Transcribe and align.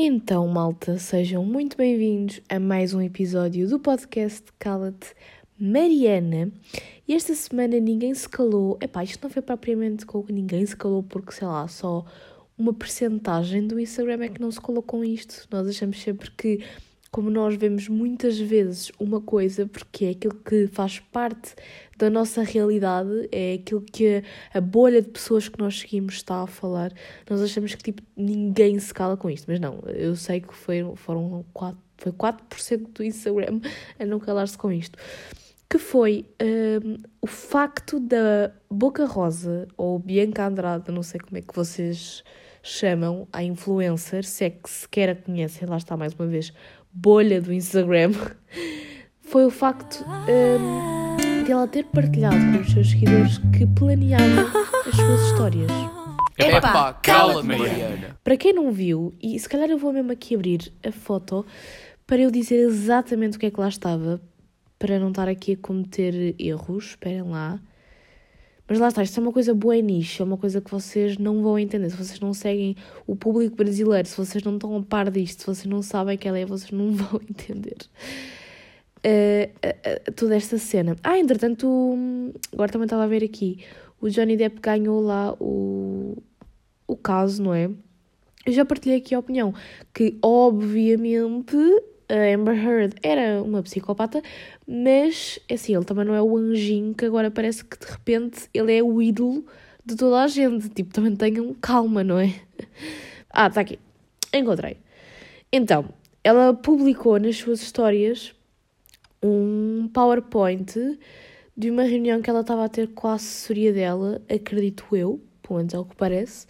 Então, 0.00 0.46
malta, 0.46 0.96
sejam 0.96 1.44
muito 1.44 1.76
bem-vindos 1.76 2.40
a 2.48 2.60
mais 2.60 2.94
um 2.94 3.00
episódio 3.00 3.68
do 3.68 3.80
podcast 3.80 4.44
Cala-te 4.56 5.12
Mariana. 5.58 6.52
E 7.08 7.16
esta 7.16 7.34
semana 7.34 7.80
ninguém 7.80 8.14
se 8.14 8.28
calou. 8.28 8.78
Epá, 8.80 9.02
isto 9.02 9.20
não 9.24 9.28
foi 9.28 9.42
propriamente 9.42 10.06
com 10.06 10.24
ninguém 10.28 10.64
se 10.64 10.76
calou 10.76 11.02
porque, 11.02 11.32
sei 11.32 11.48
lá, 11.48 11.66
só 11.66 12.06
uma 12.56 12.72
percentagem 12.72 13.66
do 13.66 13.80
Instagram 13.80 14.22
é 14.22 14.28
que 14.28 14.40
não 14.40 14.52
se 14.52 14.60
calou 14.60 14.84
com 14.84 15.02
isto. 15.02 15.48
Nós 15.50 15.66
achamos 15.66 16.00
sempre 16.00 16.30
que 16.30 16.64
como 17.10 17.30
nós 17.30 17.56
vemos 17.56 17.88
muitas 17.88 18.38
vezes 18.38 18.92
uma 18.98 19.20
coisa, 19.20 19.66
porque 19.66 20.06
é 20.06 20.10
aquilo 20.10 20.34
que 20.34 20.66
faz 20.66 20.98
parte 20.98 21.54
da 21.96 22.10
nossa 22.10 22.42
realidade, 22.42 23.28
é 23.32 23.54
aquilo 23.54 23.80
que 23.80 24.22
a, 24.52 24.60
bolha 24.60 25.00
de 25.00 25.08
pessoas 25.08 25.48
que 25.48 25.58
nós 25.58 25.80
seguimos 25.80 26.14
está 26.14 26.42
a 26.42 26.46
falar, 26.46 26.92
nós 27.28 27.40
achamos 27.42 27.74
que 27.74 27.82
tipo, 27.82 28.02
ninguém 28.16 28.78
se 28.78 28.92
cala 28.92 29.16
com 29.16 29.30
isto. 29.30 29.46
Mas 29.48 29.58
não, 29.58 29.80
eu 29.86 30.14
sei 30.14 30.40
que 30.40 30.54
foi, 30.54 30.84
foram 30.96 31.44
4, 31.52 31.78
foi 31.96 32.12
4% 32.12 32.92
do 32.92 33.02
Instagram 33.02 33.60
a 33.98 34.04
não 34.04 34.20
calar-se 34.20 34.56
com 34.56 34.70
isto. 34.70 34.98
Que 35.68 35.78
foi 35.78 36.24
um, 36.40 36.96
o 37.20 37.26
facto 37.26 38.00
da 38.00 38.52
Boca 38.70 39.04
Rosa, 39.06 39.66
ou 39.76 39.98
Bianca 39.98 40.46
Andrade, 40.46 40.90
não 40.90 41.02
sei 41.02 41.20
como 41.20 41.36
é 41.36 41.42
que 41.42 41.54
vocês 41.54 42.22
chamam, 42.62 43.26
a 43.32 43.42
influencer, 43.42 44.24
se 44.24 44.44
é 44.44 44.50
que 44.50 44.68
sequer 44.68 45.08
a 45.10 45.14
conhecem, 45.14 45.66
lá 45.66 45.76
está 45.76 45.96
mais 45.96 46.12
uma 46.14 46.26
vez, 46.26 46.52
bolha 46.92 47.40
do 47.40 47.52
Instagram 47.52 48.12
foi 49.20 49.44
o 49.44 49.50
facto 49.50 50.04
um, 50.28 51.44
de 51.44 51.52
ela 51.52 51.68
ter 51.68 51.84
partilhado 51.84 52.36
com 52.36 52.60
os 52.60 52.72
seus 52.72 52.90
seguidores 52.90 53.38
que 53.56 53.66
planeava 53.66 54.42
as 54.86 54.94
suas 54.94 55.20
histórias. 55.30 55.70
Epá, 56.38 56.92
cala-te, 56.94 57.46
Mariana. 57.46 58.18
Para 58.22 58.36
quem 58.36 58.52
não 58.52 58.70
viu, 58.70 59.12
e 59.20 59.38
se 59.38 59.48
calhar 59.48 59.68
eu 59.68 59.78
vou 59.78 59.92
mesmo 59.92 60.12
aqui 60.12 60.34
abrir 60.34 60.72
a 60.86 60.92
foto 60.92 61.44
para 62.06 62.22
eu 62.22 62.30
dizer 62.30 62.56
exatamente 62.56 63.36
o 63.36 63.40
que 63.40 63.46
é 63.46 63.50
que 63.50 63.60
lá 63.60 63.68
estava, 63.68 64.20
para 64.78 64.98
não 64.98 65.08
estar 65.08 65.28
aqui 65.28 65.52
a 65.52 65.56
cometer 65.56 66.34
erros, 66.38 66.90
esperem 66.90 67.22
lá. 67.22 67.60
Mas 68.68 68.78
lá 68.78 68.88
está, 68.88 69.02
isto 69.02 69.18
é 69.18 69.22
uma 69.22 69.32
coisa 69.32 69.54
boa 69.54 69.80
nicho, 69.80 70.22
é 70.22 70.26
uma 70.26 70.36
coisa 70.36 70.60
que 70.60 70.70
vocês 70.70 71.16
não 71.16 71.42
vão 71.42 71.58
entender. 71.58 71.88
Se 71.88 71.96
vocês 71.96 72.20
não 72.20 72.34
seguem 72.34 72.76
o 73.06 73.16
público 73.16 73.56
brasileiro, 73.56 74.06
se 74.06 74.16
vocês 74.16 74.44
não 74.44 74.54
estão 74.54 74.76
a 74.76 74.82
par 74.82 75.10
disto, 75.10 75.40
se 75.40 75.46
vocês 75.46 75.66
não 75.66 75.80
sabem 75.80 76.18
que 76.18 76.28
ela 76.28 76.38
é, 76.38 76.44
vocês 76.44 76.70
não 76.70 76.92
vão 76.92 77.18
entender 77.28 77.78
uh, 78.98 80.08
uh, 80.08 80.12
toda 80.12 80.36
esta 80.36 80.58
cena. 80.58 80.96
Ah, 81.02 81.18
entretanto, 81.18 81.66
agora 82.52 82.70
também 82.70 82.84
estava 82.84 83.04
a 83.04 83.06
ver 83.06 83.24
aqui, 83.24 83.64
o 84.00 84.08
Johnny 84.10 84.36
Depp 84.36 84.60
ganhou 84.60 85.00
lá 85.00 85.34
o, 85.40 86.22
o 86.86 86.96
caso, 86.96 87.42
não 87.42 87.54
é? 87.54 87.70
Eu 88.46 88.52
já 88.52 88.64
partilhei 88.64 88.98
aqui 88.98 89.14
a 89.14 89.18
opinião 89.18 89.52
que, 89.92 90.18
obviamente, 90.22 91.56
a 92.08 92.34
Amber 92.34 92.56
Heard 92.56 92.96
era 93.02 93.42
uma 93.42 93.62
psicopata, 93.62 94.22
mas 94.66 95.38
assim, 95.50 95.74
ele 95.74 95.84
também 95.84 96.04
não 96.04 96.14
é 96.14 96.22
o 96.22 96.36
anjinho 96.36 96.94
que 96.94 97.04
agora 97.04 97.30
parece 97.30 97.64
que 97.64 97.78
de 97.78 97.86
repente 97.86 98.48
ele 98.54 98.76
é 98.76 98.82
o 98.82 99.00
ídolo 99.02 99.44
de 99.84 99.96
toda 99.96 100.22
a 100.22 100.26
gente. 100.26 100.68
Tipo, 100.68 100.92
também 100.92 101.16
tenham 101.16 101.54
calma, 101.54 102.02
não 102.04 102.18
é? 102.18 102.34
Ah, 103.30 103.48
está 103.48 103.60
aqui. 103.60 103.78
Encontrei. 104.32 104.78
Então, 105.52 105.90
ela 106.24 106.52
publicou 106.54 107.20
nas 107.20 107.36
suas 107.36 107.62
histórias 107.62 108.34
um 109.22 109.88
PowerPoint 109.92 110.98
de 111.56 111.70
uma 111.70 111.82
reunião 111.82 112.22
que 112.22 112.30
ela 112.30 112.40
estava 112.40 112.64
a 112.64 112.68
ter 112.68 112.88
com 112.88 113.08
a 113.08 113.14
assessoria 113.14 113.72
dela, 113.72 114.22
acredito 114.28 114.84
eu, 114.94 115.20
pelo 115.42 115.58
menos 115.58 115.74
é 115.74 115.78
o 115.78 115.84
que 115.84 115.96
parece, 115.96 116.46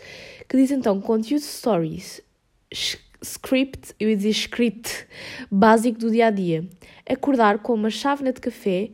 que 0.49 0.57
diz 0.57 0.71
então 0.71 1.01
conteúdo 1.01 1.43
stories 1.43 2.23
script, 3.23 3.95
eu 3.99 4.09
ia 4.09 4.17
dizer 4.17 4.31
script, 4.31 5.07
básico 5.51 5.99
do 5.99 6.11
dia 6.11 6.27
a 6.27 6.31
dia. 6.31 6.69
Acordar 7.09 7.59
com 7.59 7.75
uma 7.75 7.91
chávena 7.91 8.33
de 8.33 8.41
café, 8.41 8.91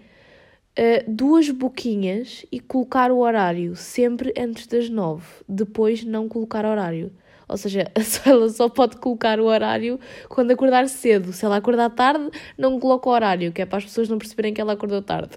uh, 0.79 1.05
duas 1.11 1.51
boquinhas 1.51 2.45
e 2.51 2.61
colocar 2.61 3.11
o 3.11 3.19
horário 3.19 3.77
sempre 3.77 4.33
antes 4.37 4.67
das 4.67 4.89
nove. 4.89 5.27
Depois 5.49 6.05
não 6.05 6.29
colocar 6.29 6.65
horário. 6.65 7.13
Ou 7.49 7.57
seja, 7.57 7.91
ela 8.25 8.49
só 8.49 8.69
pode 8.69 8.97
colocar 8.97 9.39
o 9.39 9.45
horário 9.45 10.01
quando 10.29 10.51
acordar 10.51 10.89
cedo. 10.89 11.33
Se 11.33 11.45
ela 11.45 11.57
acordar 11.57 11.91
tarde, 11.91 12.31
não 12.57 12.81
coloca 12.81 13.09
o 13.09 13.13
horário, 13.13 13.53
que 13.53 13.63
é 13.63 13.67
para 13.67 13.79
as 13.79 13.85
pessoas 13.85 14.09
não 14.09 14.19
perceberem 14.19 14.55
que 14.55 14.61
ela 14.61 14.73
acordou 14.73 15.03
tarde. 15.03 15.35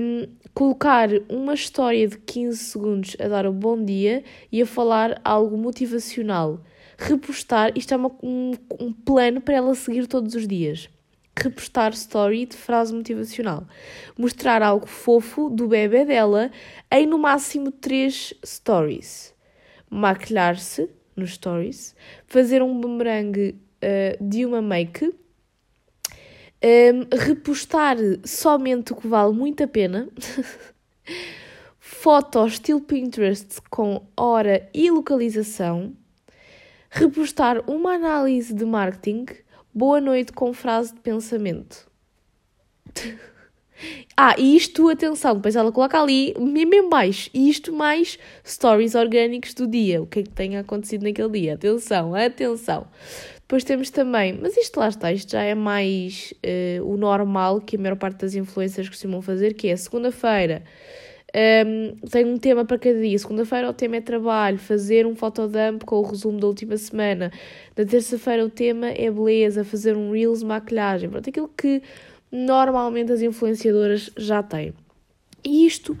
um, 0.00 0.26
colocar 0.54 1.10
uma 1.28 1.54
história 1.54 2.06
de 2.06 2.16
15 2.16 2.58
segundos 2.58 3.16
a 3.20 3.28
dar 3.28 3.46
o 3.46 3.52
bom 3.52 3.82
dia 3.82 4.22
e 4.50 4.62
a 4.62 4.66
falar 4.66 5.20
algo 5.24 5.58
motivacional 5.58 6.60
repostar, 6.98 7.72
isto 7.76 7.92
é 7.94 7.96
uma, 7.96 8.10
um, 8.22 8.52
um 8.80 8.92
plano 8.92 9.40
para 9.40 9.54
ela 9.54 9.74
seguir 9.74 10.06
todos 10.06 10.34
os 10.34 10.46
dias. 10.46 10.88
Repostar 11.36 11.92
story 11.92 12.46
de 12.46 12.56
frase 12.56 12.94
motivacional. 12.94 13.66
Mostrar 14.16 14.62
algo 14.62 14.86
fofo 14.86 15.50
do 15.50 15.66
bebê 15.66 16.04
dela 16.04 16.50
em 16.90 17.06
no 17.06 17.18
máximo 17.18 17.72
3 17.72 18.34
stories. 18.44 19.34
Maquilhar-se 19.90 20.88
nos 21.16 21.34
stories. 21.34 21.94
Fazer 22.26 22.62
um 22.62 22.78
boomerang 22.78 23.50
uh, 23.50 24.24
de 24.24 24.46
uma 24.46 24.62
make. 24.62 25.12
Um, 26.66 27.16
repostar 27.18 27.96
somente 28.24 28.92
o 28.92 28.96
que 28.96 29.08
vale 29.08 29.34
muito 29.34 29.62
a 29.64 29.66
pena. 29.66 30.08
Fotos 31.78 32.54
estilo 32.54 32.80
Pinterest 32.80 33.60
com 33.68 34.06
hora 34.16 34.68
e 34.72 34.90
localização 34.90 35.94
repostar 36.94 37.60
uma 37.68 37.94
análise 37.94 38.54
de 38.54 38.64
marketing, 38.64 39.26
boa 39.74 40.00
noite 40.00 40.32
com 40.32 40.52
frase 40.52 40.94
de 40.94 41.00
pensamento. 41.00 41.90
ah, 44.16 44.36
e 44.38 44.54
isto, 44.56 44.88
atenção, 44.88 45.34
depois 45.34 45.56
ela 45.56 45.72
coloca 45.72 46.00
ali, 46.00 46.32
mesmo 46.38 46.72
em 46.72 46.88
baixo, 46.88 47.28
isto 47.34 47.72
mais 47.72 48.16
stories 48.46 48.94
orgânicos 48.94 49.54
do 49.54 49.66
dia, 49.66 50.00
o 50.00 50.06
que 50.06 50.20
é 50.20 50.22
que 50.22 50.30
tenha 50.30 50.60
acontecido 50.60 51.02
naquele 51.02 51.40
dia. 51.40 51.54
Atenção, 51.54 52.14
atenção. 52.14 52.86
Depois 53.40 53.64
temos 53.64 53.90
também, 53.90 54.38
mas 54.40 54.56
isto 54.56 54.78
lá 54.78 54.88
está, 54.88 55.12
isto 55.12 55.32
já 55.32 55.42
é 55.42 55.54
mais 55.54 56.32
uh, 56.78 56.84
o 56.88 56.96
normal 56.96 57.60
que 57.60 57.74
a 57.74 57.78
maior 57.78 57.96
parte 57.96 58.18
das 58.18 58.36
influências 58.36 58.88
costumam 58.88 59.20
fazer, 59.20 59.54
que 59.54 59.66
é 59.66 59.74
segunda-feira 59.74 60.62
um, 61.34 61.96
tenho 62.08 62.28
um 62.28 62.36
tema 62.38 62.64
para 62.64 62.78
cada 62.78 63.00
dia. 63.00 63.18
Segunda-feira 63.18 63.68
o 63.68 63.72
tema 63.72 63.96
é 63.96 64.00
trabalho, 64.00 64.58
fazer 64.58 65.06
um 65.06 65.16
fotodump 65.16 65.84
com 65.84 65.96
o 65.96 66.02
resumo 66.02 66.38
da 66.38 66.46
última 66.46 66.76
semana. 66.76 67.32
Na 67.76 67.84
terça-feira 67.84 68.44
o 68.44 68.50
tema 68.50 68.88
é 68.88 69.10
beleza, 69.10 69.64
fazer 69.64 69.96
um 69.96 70.12
reels, 70.12 70.42
maquilhagem. 70.42 71.10
Pronto, 71.10 71.28
aquilo 71.28 71.50
que 71.56 71.82
normalmente 72.30 73.12
as 73.12 73.20
influenciadoras 73.20 74.10
já 74.16 74.42
têm. 74.42 74.72
E 75.44 75.66
isto 75.66 75.98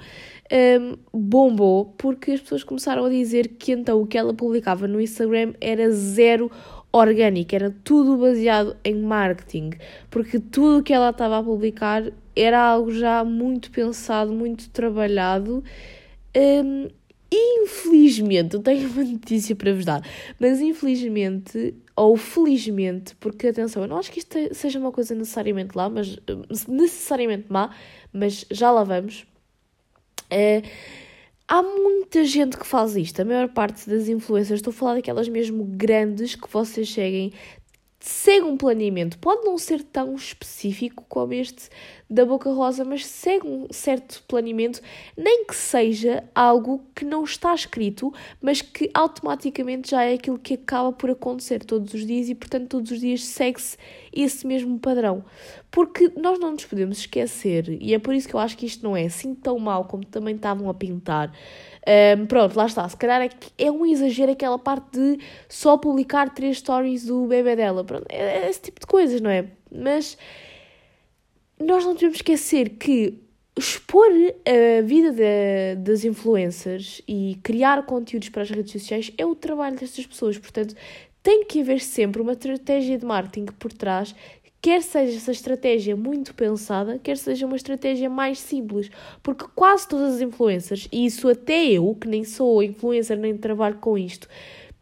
um, 0.52 0.96
bombou 1.12 1.94
porque 1.98 2.32
as 2.32 2.40
pessoas 2.40 2.64
começaram 2.64 3.04
a 3.04 3.10
dizer 3.10 3.48
que 3.48 3.72
então 3.72 4.00
o 4.00 4.06
que 4.06 4.16
ela 4.16 4.32
publicava 4.32 4.86
no 4.86 5.00
Instagram 5.00 5.52
era 5.60 5.90
zero 5.90 6.50
orgânico, 6.92 7.54
era 7.54 7.74
tudo 7.82 8.16
baseado 8.16 8.76
em 8.84 8.94
marketing, 8.94 9.70
porque 10.08 10.38
tudo 10.38 10.78
o 10.78 10.82
que 10.82 10.92
ela 10.92 11.10
estava 11.10 11.38
a 11.38 11.42
publicar 11.42 12.04
era 12.36 12.60
algo 12.60 12.92
já 12.92 13.24
muito 13.24 13.70
pensado, 13.70 14.32
muito 14.32 14.68
trabalhado. 14.70 15.62
Um, 16.36 16.88
infelizmente, 17.32 18.54
eu 18.54 18.62
tenho 18.62 18.88
uma 18.90 19.04
notícia 19.04 19.54
para 19.54 19.72
vos 19.74 19.84
dar, 19.84 20.02
mas 20.38 20.60
infelizmente, 20.60 21.74
ou 21.96 22.16
felizmente, 22.16 23.14
porque 23.16 23.48
atenção, 23.48 23.82
eu 23.82 23.88
não 23.88 23.98
acho 23.98 24.10
que 24.10 24.18
isto 24.18 24.36
seja 24.52 24.78
uma 24.78 24.92
coisa 24.92 25.14
necessariamente 25.14 25.76
lá, 25.76 25.88
mas 25.88 26.18
necessariamente 26.68 27.46
má, 27.48 27.74
mas 28.12 28.44
já 28.50 28.70
lá 28.70 28.82
vamos. 28.84 29.26
É, 30.30 30.62
há 31.46 31.62
muita 31.62 32.24
gente 32.24 32.56
que 32.56 32.66
faz 32.66 32.96
isto, 32.96 33.20
a 33.20 33.24
maior 33.24 33.48
parte 33.48 33.88
das 33.88 34.08
influências, 34.08 34.58
estou 34.58 34.72
a 34.72 34.74
falar 34.74 34.94
daquelas 34.94 35.28
mesmo 35.28 35.64
grandes 35.64 36.34
que 36.34 36.50
vocês 36.50 36.92
seguem, 36.92 37.32
segue 38.00 38.44
um 38.44 38.56
planeamento. 38.56 39.18
Pode 39.18 39.44
não 39.44 39.56
ser 39.56 39.82
tão 39.82 40.14
específico 40.14 41.04
como 41.08 41.32
este 41.32 41.68
da 42.08 42.24
Boca 42.24 42.50
Rosa, 42.52 42.84
mas 42.84 43.06
segue 43.06 43.46
um 43.46 43.66
certo 43.70 44.22
planeamento, 44.28 44.80
nem 45.16 45.44
que 45.46 45.54
seja 45.54 46.22
algo 46.34 46.84
que 46.94 47.04
não 47.04 47.24
está 47.24 47.54
escrito, 47.54 48.12
mas 48.40 48.60
que 48.60 48.90
automaticamente 48.92 49.90
já 49.90 50.04
é 50.04 50.14
aquilo 50.14 50.38
que 50.38 50.54
acaba 50.54 50.92
por 50.92 51.10
acontecer 51.10 51.64
todos 51.64 51.94
os 51.94 52.06
dias 52.06 52.28
e, 52.28 52.34
portanto, 52.34 52.68
todos 52.68 52.90
os 52.90 53.00
dias 53.00 53.24
segue-se 53.24 53.76
esse 54.12 54.46
mesmo 54.46 54.78
padrão. 54.78 55.24
Porque 55.70 56.12
nós 56.16 56.38
não 56.38 56.52
nos 56.52 56.64
podemos 56.64 56.98
esquecer, 56.98 57.78
e 57.80 57.94
é 57.94 57.98
por 57.98 58.14
isso 58.14 58.28
que 58.28 58.34
eu 58.34 58.40
acho 58.40 58.56
que 58.56 58.66
isto 58.66 58.84
não 58.84 58.96
é 58.96 59.04
assim 59.06 59.34
tão 59.34 59.58
mal 59.58 59.86
como 59.86 60.04
também 60.04 60.36
estavam 60.36 60.70
a 60.70 60.74
pintar. 60.74 61.32
Um, 62.16 62.26
pronto, 62.26 62.56
lá 62.56 62.66
está. 62.66 62.88
Se 62.88 62.96
calhar 62.96 63.20
é, 63.22 63.30
é 63.58 63.70
um 63.70 63.84
exagero 63.84 64.32
aquela 64.32 64.58
parte 64.58 64.90
de 64.92 65.18
só 65.48 65.76
publicar 65.76 66.32
três 66.32 66.58
stories 66.58 67.04
do 67.06 67.26
bebê 67.26 67.56
dela. 67.56 67.82
Pronto, 67.82 68.06
é, 68.08 68.48
esse 68.48 68.62
tipo 68.62 68.80
de 68.80 68.86
coisas, 68.86 69.20
não 69.20 69.30
é? 69.30 69.46
Mas 69.70 70.16
nós 71.58 71.84
não 71.84 71.94
devemos 71.94 72.16
esquecer 72.16 72.70
que 72.70 73.18
expor 73.56 74.08
a 74.46 74.82
vida 74.82 75.12
de, 75.12 75.76
das 75.82 76.04
influencers 76.04 77.00
e 77.06 77.38
criar 77.42 77.84
conteúdos 77.86 78.28
para 78.28 78.42
as 78.42 78.50
redes 78.50 78.72
sociais 78.72 79.12
é 79.16 79.24
o 79.24 79.34
trabalho 79.34 79.76
destas 79.76 80.06
pessoas. 80.06 80.38
Portanto, 80.38 80.74
tem 81.22 81.44
que 81.44 81.60
haver 81.60 81.80
sempre 81.80 82.20
uma 82.20 82.32
estratégia 82.32 82.98
de 82.98 83.06
marketing 83.06 83.46
por 83.58 83.72
trás 83.72 84.14
quer 84.64 84.80
seja 84.80 85.18
essa 85.18 85.30
estratégia 85.30 85.94
muito 85.94 86.34
pensada, 86.34 86.98
quer 86.98 87.18
seja 87.18 87.44
uma 87.44 87.54
estratégia 87.54 88.08
mais 88.08 88.38
simples, 88.38 88.90
porque 89.22 89.44
quase 89.54 89.86
todas 89.86 90.14
as 90.14 90.20
influencers, 90.22 90.88
e 90.90 91.04
isso 91.04 91.28
até 91.28 91.66
eu, 91.66 91.94
que 92.00 92.08
nem 92.08 92.24
sou 92.24 92.62
influencer 92.62 93.18
nem 93.18 93.36
trabalho 93.36 93.76
com 93.76 93.98
isto, 93.98 94.26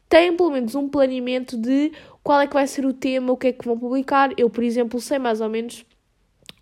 têm 0.08 0.36
pelo 0.36 0.52
menos 0.52 0.76
um 0.76 0.88
planeamento 0.88 1.56
de 1.56 1.90
qual 2.22 2.40
é 2.40 2.46
que 2.46 2.54
vai 2.54 2.64
ser 2.68 2.86
o 2.86 2.92
tema, 2.92 3.32
o 3.32 3.36
que 3.36 3.48
é 3.48 3.52
que 3.52 3.66
vão 3.66 3.76
publicar. 3.76 4.30
Eu, 4.36 4.48
por 4.48 4.62
exemplo, 4.62 5.00
sei 5.00 5.18
mais 5.18 5.40
ou 5.40 5.48
menos 5.48 5.84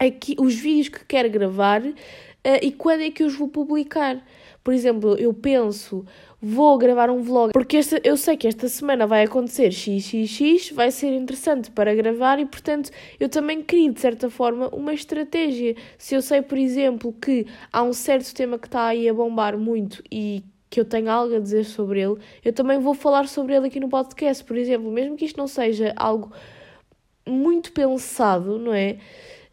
aqui 0.01 0.35
os 0.39 0.55
vídeos 0.55 0.89
que 0.89 1.05
quero 1.05 1.29
gravar 1.29 1.83
uh, 1.83 1.95
e 2.63 2.73
quando 2.73 3.03
é 3.03 3.11
que 3.11 3.23
os 3.23 3.35
vou 3.35 3.49
publicar. 3.49 4.25
Por 4.65 4.75
exemplo, 4.75 5.17
eu 5.17 5.33
penso, 5.33 6.05
vou 6.41 6.77
gravar 6.77 7.11
um 7.11 7.23
vlog, 7.23 7.53
porque 7.53 7.79
esta, 7.79 8.01
eu 8.05 8.17
sei 8.17 8.37
que 8.37 8.47
esta 8.47 8.69
semana 8.69 9.07
vai 9.07 9.25
acontecer 9.25 9.71
xxx, 9.73 10.71
vai 10.71 10.91
ser 10.91 11.15
interessante 11.15 11.71
para 11.71 11.95
gravar 11.95 12.39
e, 12.39 12.47
portanto, 12.47 12.91
eu 13.19 13.29
também 13.29 13.63
crio, 13.63 13.93
de 13.93 14.01
certa 14.01 14.29
forma, 14.29 14.69
uma 14.69 14.93
estratégia. 14.93 15.77
Se 15.97 16.15
eu 16.15 16.21
sei, 16.21 16.43
por 16.43 16.59
exemplo, 16.59 17.13
que 17.13 17.47
há 17.73 17.83
um 17.83 17.93
certo 17.93 18.35
tema 18.35 18.59
que 18.59 18.67
está 18.67 18.87
aí 18.87 19.09
a 19.09 19.15
bombar 19.15 19.57
muito 19.57 20.03
e 20.11 20.43
que 20.69 20.79
eu 20.79 20.85
tenho 20.85 21.11
algo 21.11 21.35
a 21.35 21.41
dizer 21.41 21.65
sobre 21.65 22.01
ele, 22.01 22.17
eu 22.45 22.53
também 22.53 22.79
vou 22.79 22.95
falar 22.95 23.27
sobre 23.29 23.57
ele 23.57 23.67
aqui 23.67 23.81
no 23.81 23.89
podcast, 23.89 24.45
por 24.45 24.57
exemplo, 24.57 24.91
mesmo 24.91 25.17
que 25.17 25.25
isto 25.25 25.37
não 25.37 25.49
seja 25.49 25.93
algo 25.97 26.33
muito 27.27 27.73
pensado, 27.73 28.59
não 28.59 28.73
é? 28.73 28.99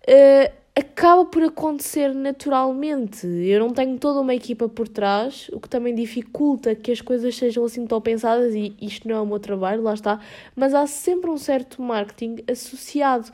Uh, 0.07 0.57
acaba 0.77 1.25
por 1.25 1.43
acontecer 1.43 2.13
naturalmente. 2.13 3.25
Eu 3.25 3.59
não 3.59 3.71
tenho 3.71 3.97
toda 3.97 4.21
uma 4.21 4.35
equipa 4.35 4.69
por 4.69 4.87
trás, 4.87 5.49
o 5.51 5.59
que 5.59 5.67
também 5.67 5.95
dificulta 5.95 6.75
que 6.75 6.91
as 6.91 7.01
coisas 7.01 7.35
sejam 7.35 7.65
assim 7.65 7.85
tão 7.87 7.99
pensadas, 7.99 8.53
e 8.53 8.75
isto 8.79 9.07
não 9.07 9.15
é 9.15 9.21
o 9.21 9.25
meu 9.25 9.39
trabalho, 9.39 9.81
lá 9.81 9.95
está, 9.95 10.19
mas 10.55 10.73
há 10.75 10.85
sempre 10.85 11.31
um 11.31 11.37
certo 11.37 11.81
marketing 11.81 12.43
associado. 12.49 13.31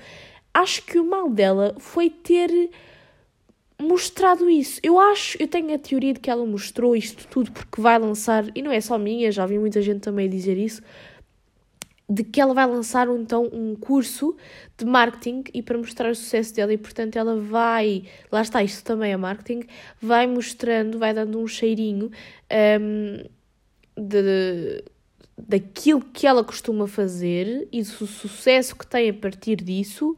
Acho 0.53 0.85
que 0.85 0.97
o 0.97 1.05
mal 1.05 1.29
dela 1.29 1.75
foi 1.79 2.09
ter 2.09 2.69
mostrado 3.81 4.49
isso. 4.49 4.79
Eu 4.81 4.97
acho, 4.97 5.37
eu 5.41 5.47
tenho 5.47 5.75
a 5.75 5.77
teoria 5.77 6.13
de 6.13 6.21
que 6.21 6.29
ela 6.29 6.45
mostrou 6.45 6.95
isto 6.95 7.27
tudo 7.27 7.51
porque 7.51 7.81
vai 7.81 7.99
lançar, 7.99 8.45
e 8.55 8.61
não 8.61 8.71
é 8.71 8.79
só 8.79 8.97
minha, 8.97 9.31
já 9.31 9.45
vi 9.45 9.59
muita 9.59 9.81
gente 9.81 9.99
também 9.99 10.29
dizer 10.29 10.57
isso, 10.57 10.81
de 12.09 12.23
que 12.23 12.41
ela 12.41 12.53
vai 12.53 12.67
lançar 12.67 13.07
então 13.07 13.49
um 13.51 13.75
curso 13.75 14.35
de 14.77 14.85
marketing 14.85 15.43
e 15.53 15.61
para 15.61 15.77
mostrar 15.77 16.11
o 16.11 16.15
sucesso 16.15 16.53
dela. 16.53 16.73
E 16.73 16.77
portanto 16.77 17.15
ela 17.15 17.39
vai, 17.39 18.03
lá 18.31 18.41
está, 18.41 18.63
isto 18.63 18.83
também 18.83 19.11
é 19.11 19.17
marketing, 19.17 19.65
vai 20.01 20.27
mostrando, 20.27 20.99
vai 20.99 21.13
dando 21.13 21.39
um 21.39 21.47
cheirinho 21.47 22.11
um, 22.81 23.23
de, 23.97 24.83
daquilo 25.37 26.01
que 26.01 26.27
ela 26.27 26.43
costuma 26.43 26.87
fazer 26.87 27.67
e 27.71 27.81
do 27.81 28.07
sucesso 28.07 28.75
que 28.75 28.85
tem 28.85 29.09
a 29.09 29.13
partir 29.13 29.57
disso, 29.57 30.15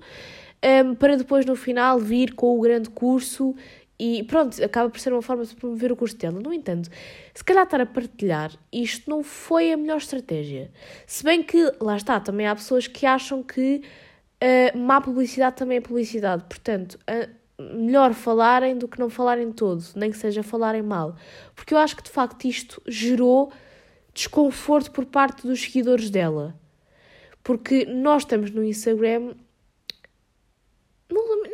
um, 0.86 0.96
para 0.96 1.16
depois 1.16 1.46
no 1.46 1.56
final 1.56 2.00
vir 2.00 2.34
com 2.34 2.58
o 2.58 2.62
grande 2.62 2.90
curso 2.90 3.56
e 3.98 4.24
pronto, 4.24 4.62
acaba 4.64 4.90
por 4.90 5.00
ser 5.00 5.14
uma 5.14 5.22
forma 5.22 5.46
de 5.46 5.56
promover 5.56 5.92
o 5.92 5.96
curso 5.96 6.18
dela. 6.18 6.40
No 6.40 6.54
entanto, 6.54 6.90
se 7.34 7.44
calhar 7.44 7.64
estar 7.64 7.80
a 7.80 7.86
partilhar, 7.86 8.52
isto 8.72 9.10
não 9.10 9.24
foi 9.24 9.72
a 9.72 9.78
melhor 9.78 9.98
estratégia. 9.98 10.70
Se 11.08 11.24
bem 11.24 11.42
que, 11.42 11.72
lá 11.80 11.96
está, 11.96 12.20
também 12.20 12.46
há 12.46 12.56
pessoas 12.56 12.88
que 12.88 13.06
acham 13.06 13.42
que 13.42 13.82
uh, 14.44 14.78
má 14.78 15.00
publicidade 15.00 15.56
também 15.56 15.78
é 15.78 15.82
publicidade. 15.82 16.44
Portanto, 16.44 17.00
uh, 17.10 17.30
melhor 17.58 18.14
falarem 18.14 18.78
do 18.78 18.88
que 18.88 19.00
não 19.00 19.10
falarem 19.10 19.52
todo, 19.52 19.84
nem 19.96 20.12
que 20.12 20.18
seja 20.18 20.44
falarem 20.44 20.82
mal. 20.82 21.16
Porque 21.56 21.74
eu 21.74 21.78
acho 21.78 21.96
que 21.96 22.04
de 22.04 22.10
facto 22.10 22.46
isto 22.46 22.82
gerou 22.86 23.52
desconforto 24.14 24.92
por 24.92 25.06
parte 25.06 25.48
dos 25.48 25.62
seguidores 25.62 26.10
dela. 26.10 26.54
Porque 27.42 27.86
nós 27.86 28.24
estamos 28.24 28.52
no 28.52 28.64
Instagram 28.64 29.36
não 31.10 31.45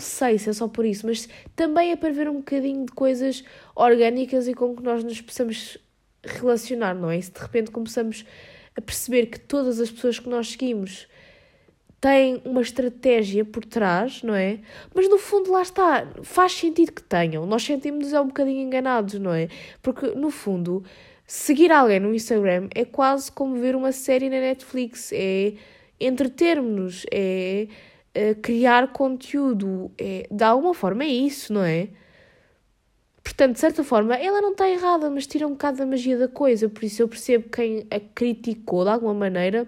sei 0.00 0.38
se 0.38 0.50
é 0.50 0.52
só 0.52 0.68
por 0.68 0.84
isso, 0.84 1.06
mas 1.06 1.28
também 1.54 1.92
é 1.92 1.96
para 1.96 2.12
ver 2.12 2.28
um 2.28 2.36
bocadinho 2.36 2.86
de 2.86 2.92
coisas 2.92 3.44
orgânicas 3.74 4.48
e 4.48 4.54
com 4.54 4.74
que 4.74 4.82
nós 4.82 5.04
nos 5.04 5.20
possamos 5.20 5.78
relacionar, 6.24 6.94
não 6.94 7.10
é? 7.10 7.18
E 7.18 7.22
se 7.22 7.30
de 7.30 7.40
repente 7.40 7.70
começamos 7.70 8.24
a 8.76 8.80
perceber 8.80 9.26
que 9.26 9.38
todas 9.38 9.80
as 9.80 9.90
pessoas 9.90 10.18
que 10.18 10.28
nós 10.28 10.50
seguimos 10.50 11.06
têm 12.00 12.42
uma 12.44 12.60
estratégia 12.60 13.44
por 13.44 13.64
trás, 13.64 14.22
não 14.22 14.34
é? 14.34 14.60
Mas 14.94 15.08
no 15.08 15.16
fundo, 15.16 15.50
lá 15.50 15.62
está, 15.62 16.06
faz 16.22 16.52
sentido 16.52 16.92
que 16.92 17.02
tenham. 17.02 17.46
Nós 17.46 17.62
sentimos-nos 17.62 18.12
é 18.12 18.20
um 18.20 18.26
bocadinho 18.26 18.60
enganados, 18.60 19.18
não 19.18 19.32
é? 19.32 19.48
Porque 19.80 20.08
no 20.08 20.30
fundo, 20.30 20.84
seguir 21.26 21.72
alguém 21.72 22.00
no 22.00 22.14
Instagram 22.14 22.68
é 22.74 22.84
quase 22.84 23.32
como 23.32 23.56
ver 23.56 23.74
uma 23.74 23.90
série 23.90 24.28
na 24.28 24.38
Netflix, 24.38 25.12
é 25.14 25.54
entretermos-nos, 25.98 27.06
é 27.10 27.68
criar 28.42 28.92
conteúdo. 28.92 29.90
É, 29.98 30.26
de 30.30 30.44
alguma 30.44 30.74
forma 30.74 31.04
é 31.04 31.08
isso, 31.08 31.52
não 31.52 31.62
é? 31.64 31.88
Portanto, 33.22 33.54
de 33.54 33.60
certa 33.60 33.82
forma, 33.82 34.14
ela 34.14 34.40
não 34.42 34.52
está 34.52 34.68
errada, 34.68 35.10
mas 35.10 35.26
tira 35.26 35.46
um 35.46 35.52
bocado 35.52 35.78
da 35.78 35.86
magia 35.86 36.18
da 36.18 36.28
coisa. 36.28 36.68
Por 36.68 36.84
isso 36.84 37.02
eu 37.02 37.08
percebo 37.08 37.48
quem 37.48 37.86
a 37.90 37.98
criticou 37.98 38.84
de 38.84 38.90
alguma 38.90 39.14
maneira, 39.14 39.66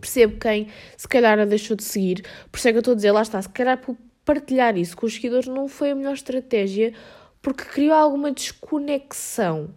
percebo 0.00 0.38
quem 0.38 0.68
se 0.96 1.06
calhar 1.08 1.38
a 1.38 1.44
deixou 1.44 1.76
de 1.76 1.84
seguir. 1.84 2.22
Por 2.50 2.58
isso 2.58 2.68
é 2.68 2.72
que 2.72 2.78
eu 2.78 2.80
estou 2.80 2.92
a 2.92 2.94
dizer, 2.96 3.12
lá 3.12 3.22
está, 3.22 3.40
se 3.40 3.48
calhar 3.48 3.78
por 3.78 3.96
partilhar 4.24 4.76
isso 4.76 4.96
com 4.96 5.06
os 5.06 5.14
seguidores 5.14 5.48
não 5.48 5.66
foi 5.68 5.90
a 5.90 5.94
melhor 5.94 6.14
estratégia, 6.14 6.92
porque 7.40 7.64
criou 7.64 7.94
alguma 7.94 8.30
desconexão. 8.32 9.74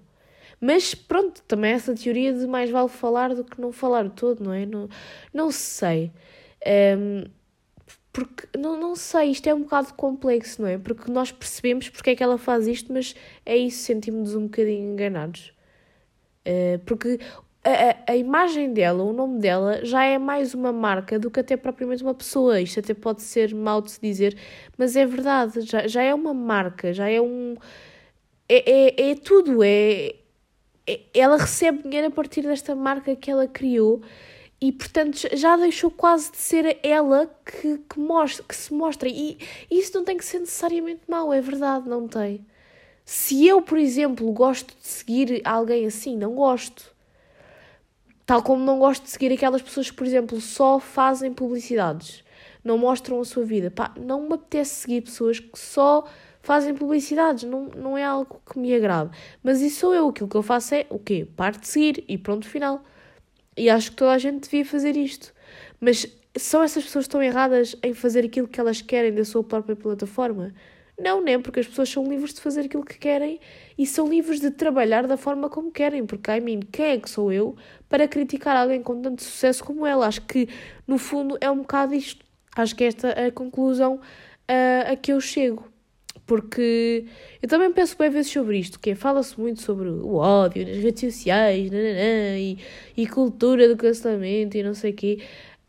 Mas 0.60 0.96
pronto, 0.96 1.42
também 1.44 1.74
essa 1.74 1.94
teoria 1.94 2.34
de 2.34 2.48
mais 2.48 2.70
vale 2.70 2.90
falar 2.90 3.36
do 3.36 3.44
que 3.44 3.60
não 3.60 3.72
falar 3.72 4.10
todo, 4.10 4.44
não 4.44 4.54
é? 4.54 4.66
Não, 4.66 4.90
não 5.34 5.52
sei. 5.52 6.12
Um, 6.98 7.26
porque, 8.14 8.48
não, 8.58 8.80
não 8.80 8.96
sei, 8.96 9.32
isto 9.32 9.48
é 9.48 9.54
um 9.56 9.64
bocado 9.64 9.94
complexo, 9.96 10.62
não 10.62 10.70
é? 10.70 10.78
Porque 10.78 11.12
nós 11.12 11.32
percebemos 11.32 11.90
porque 11.90 12.12
é 12.12 12.16
que 12.16 12.24
ela 12.24 12.38
faz 12.38 12.68
isto, 12.68 12.94
mas 12.94 13.16
é 13.44 13.58
isso, 13.58 13.84
sentimos-nos 13.84 14.36
um 14.36 14.44
bocadinho 14.44 14.94
enganados. 14.94 15.52
Uh, 16.48 16.78
porque 16.86 17.20
a, 17.64 18.12
a, 18.12 18.16
imagem 18.16 18.74
dela, 18.74 19.04
o 19.04 19.14
nome 19.14 19.40
dela, 19.40 19.84
já 19.84 20.04
é 20.04 20.18
mais 20.18 20.54
uma 20.54 20.72
marca 20.72 21.18
do 21.18 21.32
que 21.32 21.40
até 21.40 21.58
propriamente 21.58 22.04
uma 22.04 22.14
pessoa. 22.14 22.62
Isto 22.62 22.82
até 22.82 22.94
pode 22.94 23.22
ser 23.24 23.56
mal 23.56 23.82
de 23.82 23.92
se 23.92 24.02
dizer, 24.02 24.38
mas 24.78 24.96
é 24.96 25.06
verdade, 25.06 25.62
já, 25.62 25.88
já 25.88 26.04
é 26.04 26.14
uma 26.14 26.34
marca, 26.34 26.94
já 26.94 27.10
é 27.10 27.22
um. 27.22 27.56
É, 28.48 29.08
é, 29.08 29.12
é 29.12 29.16
tudo, 29.16 29.64
é, 29.64 30.16
é. 30.86 31.00
Ela 31.14 31.38
recebe 31.38 31.84
dinheiro 31.84 32.08
a 32.08 32.12
partir 32.12 32.44
desta 32.44 32.76
marca 32.76 33.16
que 33.16 33.32
ela 33.32 33.48
criou 33.48 34.02
e 34.64 34.72
portanto 34.72 35.28
já 35.34 35.58
deixou 35.58 35.92
quase 35.92 36.32
de 36.32 36.38
ser 36.38 36.80
ela 36.82 37.30
que, 37.46 37.80
que, 37.80 38.00
mostra, 38.00 38.46
que 38.48 38.56
se 38.56 38.74
mostra. 38.74 39.10
E 39.10 39.38
isso 39.70 39.92
não 39.94 40.06
tem 40.06 40.16
que 40.16 40.24
ser 40.24 40.40
necessariamente 40.40 41.02
mau, 41.06 41.34
é 41.34 41.42
verdade, 41.42 41.90
não 41.90 42.08
tem. 42.08 42.46
Se 43.04 43.46
eu, 43.46 43.62
por 43.62 43.78
exemplo, 43.78 44.32
gosto 44.32 44.74
de 44.82 44.88
seguir 44.88 45.42
alguém 45.44 45.86
assim, 45.86 46.16
não 46.16 46.36
gosto. 46.36 46.96
Tal 48.26 48.42
como 48.42 48.64
não 48.64 48.80
gosto 48.80 49.04
de 49.04 49.10
seguir 49.10 49.34
aquelas 49.34 49.62
pessoas 49.62 49.92
que, 49.92 49.98
por 49.98 50.08
exemplo, 50.08 50.40
só 50.40 50.80
fazem 50.80 51.34
publicidades, 51.34 52.24
não 52.64 52.78
mostram 52.78 53.20
a 53.20 53.26
sua 53.26 53.44
vida. 53.44 53.70
Pá, 53.70 53.94
não 54.00 54.30
me 54.30 54.36
apetece 54.36 54.76
seguir 54.76 55.02
pessoas 55.02 55.42
que 55.42 55.60
só 55.60 56.08
fazem 56.42 56.74
publicidades, 56.74 57.44
não, 57.44 57.66
não 57.76 57.98
é 57.98 58.06
algo 58.06 58.42
que 58.50 58.58
me 58.58 58.74
agrade. 58.74 59.10
Mas 59.44 59.60
isso 59.60 59.82
sou 59.82 59.94
eu, 59.94 60.08
aquilo 60.08 60.30
que 60.30 60.38
eu 60.38 60.42
faço 60.42 60.74
é 60.74 60.86
o 60.90 60.98
quê? 60.98 61.28
Parte 61.36 61.60
de 61.60 61.68
seguir 61.68 62.06
e 62.08 62.18
pronto, 62.18 62.48
final. 62.48 62.82
E 63.56 63.70
acho 63.70 63.92
que 63.92 63.98
toda 63.98 64.12
a 64.12 64.18
gente 64.18 64.44
devia 64.44 64.66
fazer 64.66 64.96
isto. 64.96 65.34
Mas 65.80 66.08
são 66.38 66.64
essas 66.64 66.84
pessoas 66.84 67.06
que 67.06 67.10
estão 67.10 67.22
erradas 67.22 67.76
em 67.84 67.94
fazer 67.94 68.26
aquilo 68.26 68.48
que 68.48 68.60
elas 68.60 68.82
querem 68.82 69.14
da 69.14 69.24
sua 69.24 69.44
própria 69.44 69.76
plataforma? 69.76 70.54
Não, 71.00 71.24
nem 71.24 71.40
porque 71.42 71.60
as 71.60 71.68
pessoas 71.68 71.90
são 71.90 72.08
livres 72.08 72.34
de 72.34 72.42
fazer 72.42 72.62
aquilo 72.62 72.86
que 72.86 72.98
querem 73.00 73.40
e 73.78 73.86
são 73.86 74.08
livres 74.08 74.40
de 74.40 74.52
trabalhar 74.52 75.08
da 75.08 75.18
forma 75.18 75.50
como 75.50 75.72
querem, 75.72 76.06
porque, 76.06 76.32
I 76.32 76.40
mean, 76.40 76.60
quem 76.72 76.86
é 76.86 76.98
que 77.00 77.10
sou 77.10 77.32
eu 77.32 77.56
para 77.90 78.08
criticar 78.08 78.56
alguém 78.56 78.82
com 78.82 79.02
tanto 79.02 79.24
sucesso 79.24 79.64
como 79.64 79.86
ela? 79.88 80.06
Acho 80.08 80.22
que, 80.22 80.48
no 80.88 80.98
fundo, 80.98 81.38
é 81.42 81.50
um 81.50 81.60
bocado 81.60 81.96
isto. 81.96 82.24
Acho 82.56 82.76
que 82.76 82.84
esta 82.84 83.10
é 83.10 83.28
a 83.28 83.32
conclusão 83.32 83.96
uh, 83.96 84.92
a 84.92 84.96
que 84.96 85.12
eu 85.12 85.20
chego. 85.20 85.73
Porque 86.26 87.06
eu 87.42 87.50
também 87.50 87.72
penso 87.74 87.98
bem 87.98 88.10
vezes 88.10 88.32
sobre 88.32 88.58
isto, 88.58 88.80
que 88.80 88.92
é, 88.92 88.96
fala-se 88.96 89.40
muito 89.40 89.62
sobre 89.62 89.90
o 89.90 90.16
ódio 90.16 90.66
nas 90.66 90.78
redes 90.78 91.14
sociais, 91.14 91.70
nananã, 91.70 92.38
e, 92.38 92.58
e 92.96 93.06
cultura 93.08 93.68
do 93.68 93.76
cancelamento 93.76 94.56
e 94.58 94.64
não 94.64 94.74
sei 94.74 94.92
o 94.92 94.94
quê. 94.94 95.20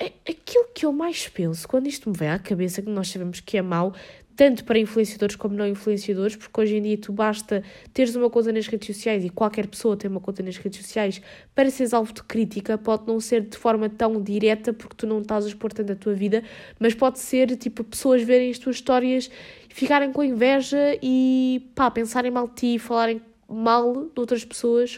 Aquilo 0.01 0.67
que 0.75 0.87
eu 0.87 0.93
mais 0.93 1.29
penso 1.29 1.67
quando 1.69 1.87
isto 1.87 2.11
me 2.11 2.17
vem 2.17 2.29
à 2.29 2.39
cabeça, 2.39 2.83
que 2.83 2.91
nós 2.91 3.09
sabemos 3.09 3.41
que 3.41 3.57
é 3.57 3.63
mau, 3.63 3.95
tanto 4.37 4.65
para 4.65 4.79
influenciadores 4.79 5.37
como 5.37 5.55
não 5.55 5.67
influenciadores, 5.67 6.37
porque 6.37 6.61
hoje 6.61 6.77
em 6.77 6.83
dia 6.83 6.99
tu 6.99 7.13
basta 7.13 7.63
teres 7.93 8.15
uma 8.17 8.29
conta 8.29 8.53
nas 8.53 8.67
redes 8.67 8.95
sociais 8.95 9.25
e 9.25 9.31
qualquer 9.31 9.67
pessoa 9.67 9.97
tem 9.97 10.11
uma 10.11 10.21
conta 10.21 10.43
nas 10.43 10.57
redes 10.57 10.81
sociais 10.81 11.23
para 11.55 11.71
seres 11.71 11.95
alvo 11.95 12.13
de 12.13 12.23
crítica, 12.25 12.77
pode 12.77 13.07
não 13.07 13.21
ser 13.21 13.43
de 13.43 13.57
forma 13.57 13.89
tão 13.89 14.21
direta 14.21 14.73
porque 14.73 14.95
tu 14.97 15.07
não 15.07 15.21
estás 15.21 15.45
a 15.45 15.49
expor 15.49 15.73
tanto 15.73 15.93
a 15.93 15.97
tua 15.97 16.15
vida, 16.15 16.43
mas 16.79 16.95
pode 16.95 17.19
ser 17.19 17.57
tipo 17.57 17.85
pessoas 17.85 18.23
verem 18.23 18.51
as 18.51 18.59
tuas 18.59 18.77
histórias, 18.77 19.31
ficarem 19.75 20.13
com 20.13 20.23
inveja 20.23 20.97
e 21.03 21.69
pá, 21.75 21.91
pensarem 21.91 22.31
mal 22.31 22.47
de 22.47 22.55
ti, 22.55 22.79
falarem 22.79 23.21
mal 23.49 24.05
de 24.05 24.21
outras 24.21 24.45
pessoas, 24.45 24.97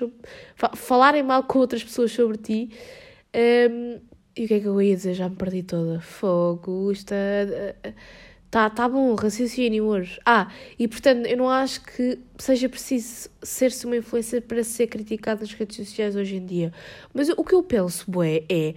falarem 0.75 1.23
mal 1.23 1.45
com 1.45 1.61
outras 1.61 1.83
pessoas 1.83 2.13
sobre 2.13 2.37
ti. 2.37 2.71
Um, 3.35 3.99
e 4.37 4.45
o 4.45 4.49
que 4.49 4.53
é 4.53 4.61
que 4.61 4.67
eu 4.67 4.83
ia 4.83 4.95
dizer? 4.95 5.15
Já 5.15 5.31
me 5.31 5.37
perdi 5.37 5.63
toda. 5.63 5.99
Fogo, 6.01 6.93
isto 6.93 7.13
é. 7.13 7.75
Tá, 8.51 8.69
tá 8.69 8.87
bom, 8.87 9.15
raciocínio 9.15 9.87
hoje. 9.87 10.21
Ah, 10.27 10.53
e 10.79 10.87
portanto, 10.87 11.25
eu 11.25 11.39
não 11.39 11.49
acho 11.49 11.81
que 11.81 12.19
seja 12.37 12.69
preciso 12.69 13.31
ser-se 13.43 13.87
uma 13.87 13.97
influência 13.97 14.43
para 14.43 14.63
ser 14.63 14.89
criticado 14.89 15.41
nas 15.41 15.55
redes 15.55 15.77
sociais 15.77 16.15
hoje 16.15 16.37
em 16.37 16.45
dia. 16.45 16.71
Mas 17.15 17.31
o 17.31 17.43
que 17.43 17.55
eu 17.55 17.63
penso, 17.63 18.11
bué, 18.11 18.45
é 18.51 18.75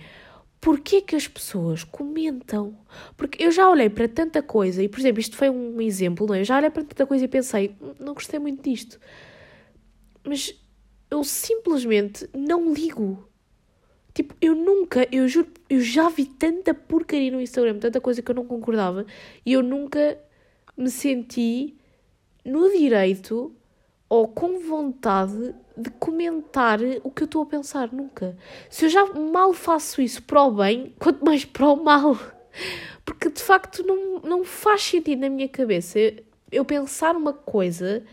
porquê 0.61 1.01
que 1.01 1.15
as 1.15 1.27
pessoas 1.27 1.83
comentam? 1.83 2.77
Porque 3.15 3.43
eu 3.43 3.51
já 3.51 3.69
olhei 3.69 3.89
para 3.89 4.07
tanta 4.07 4.41
coisa, 4.41 4.83
e 4.83 4.89
por 4.89 4.99
exemplo, 4.99 5.19
isto 5.19 5.35
foi 5.35 5.49
um 5.49 5.79
exemplo, 5.81 6.27
não 6.27 6.35
é? 6.35 6.41
Eu 6.41 6.45
já 6.45 6.57
olhei 6.57 6.69
para 6.69 6.83
tanta 6.83 7.05
coisa 7.05 7.25
e 7.25 7.27
pensei, 7.27 7.75
hum, 7.81 7.93
não 7.99 8.13
gostei 8.13 8.39
muito 8.39 8.61
disto. 8.63 8.99
Mas 10.23 10.53
eu 11.09 11.23
simplesmente 11.23 12.29
não 12.33 12.73
ligo. 12.73 13.27
Tipo, 14.13 14.35
eu 14.41 14.53
nunca, 14.55 15.07
eu 15.11 15.27
juro, 15.27 15.47
eu 15.69 15.81
já 15.81 16.09
vi 16.09 16.25
tanta 16.25 16.73
porcaria 16.73 17.31
no 17.31 17.41
Instagram, 17.41 17.79
tanta 17.79 18.01
coisa 18.01 18.21
que 18.21 18.29
eu 18.29 18.35
não 18.35 18.45
concordava, 18.45 19.05
e 19.45 19.53
eu 19.53 19.63
nunca 19.63 20.19
me 20.75 20.89
senti 20.89 21.77
no 22.43 22.69
direito 22.71 23.55
ou 24.09 24.27
com 24.27 24.59
vontade 24.59 25.53
de 25.79 25.89
comentar 25.91 26.79
o 27.03 27.09
que 27.09 27.23
eu 27.23 27.25
estou 27.25 27.43
a 27.43 27.45
pensar, 27.45 27.91
nunca. 27.91 28.37
Se 28.69 28.85
eu 28.85 28.89
já 28.89 29.05
mal 29.05 29.53
faço 29.53 30.01
isso 30.01 30.21
para 30.23 30.43
o 30.43 30.51
bem, 30.51 30.93
quanto 30.99 31.23
mais 31.23 31.45
para 31.45 31.67
o 31.67 31.83
mal. 31.83 32.17
Porque 33.05 33.29
de 33.29 33.41
facto 33.41 33.83
não, 33.83 34.19
não 34.19 34.43
faz 34.43 34.83
sentido 34.83 35.21
na 35.21 35.29
minha 35.29 35.47
cabeça 35.49 35.99
eu 36.51 36.65
pensar 36.65 37.15
uma 37.15 37.33
coisa 37.33 38.03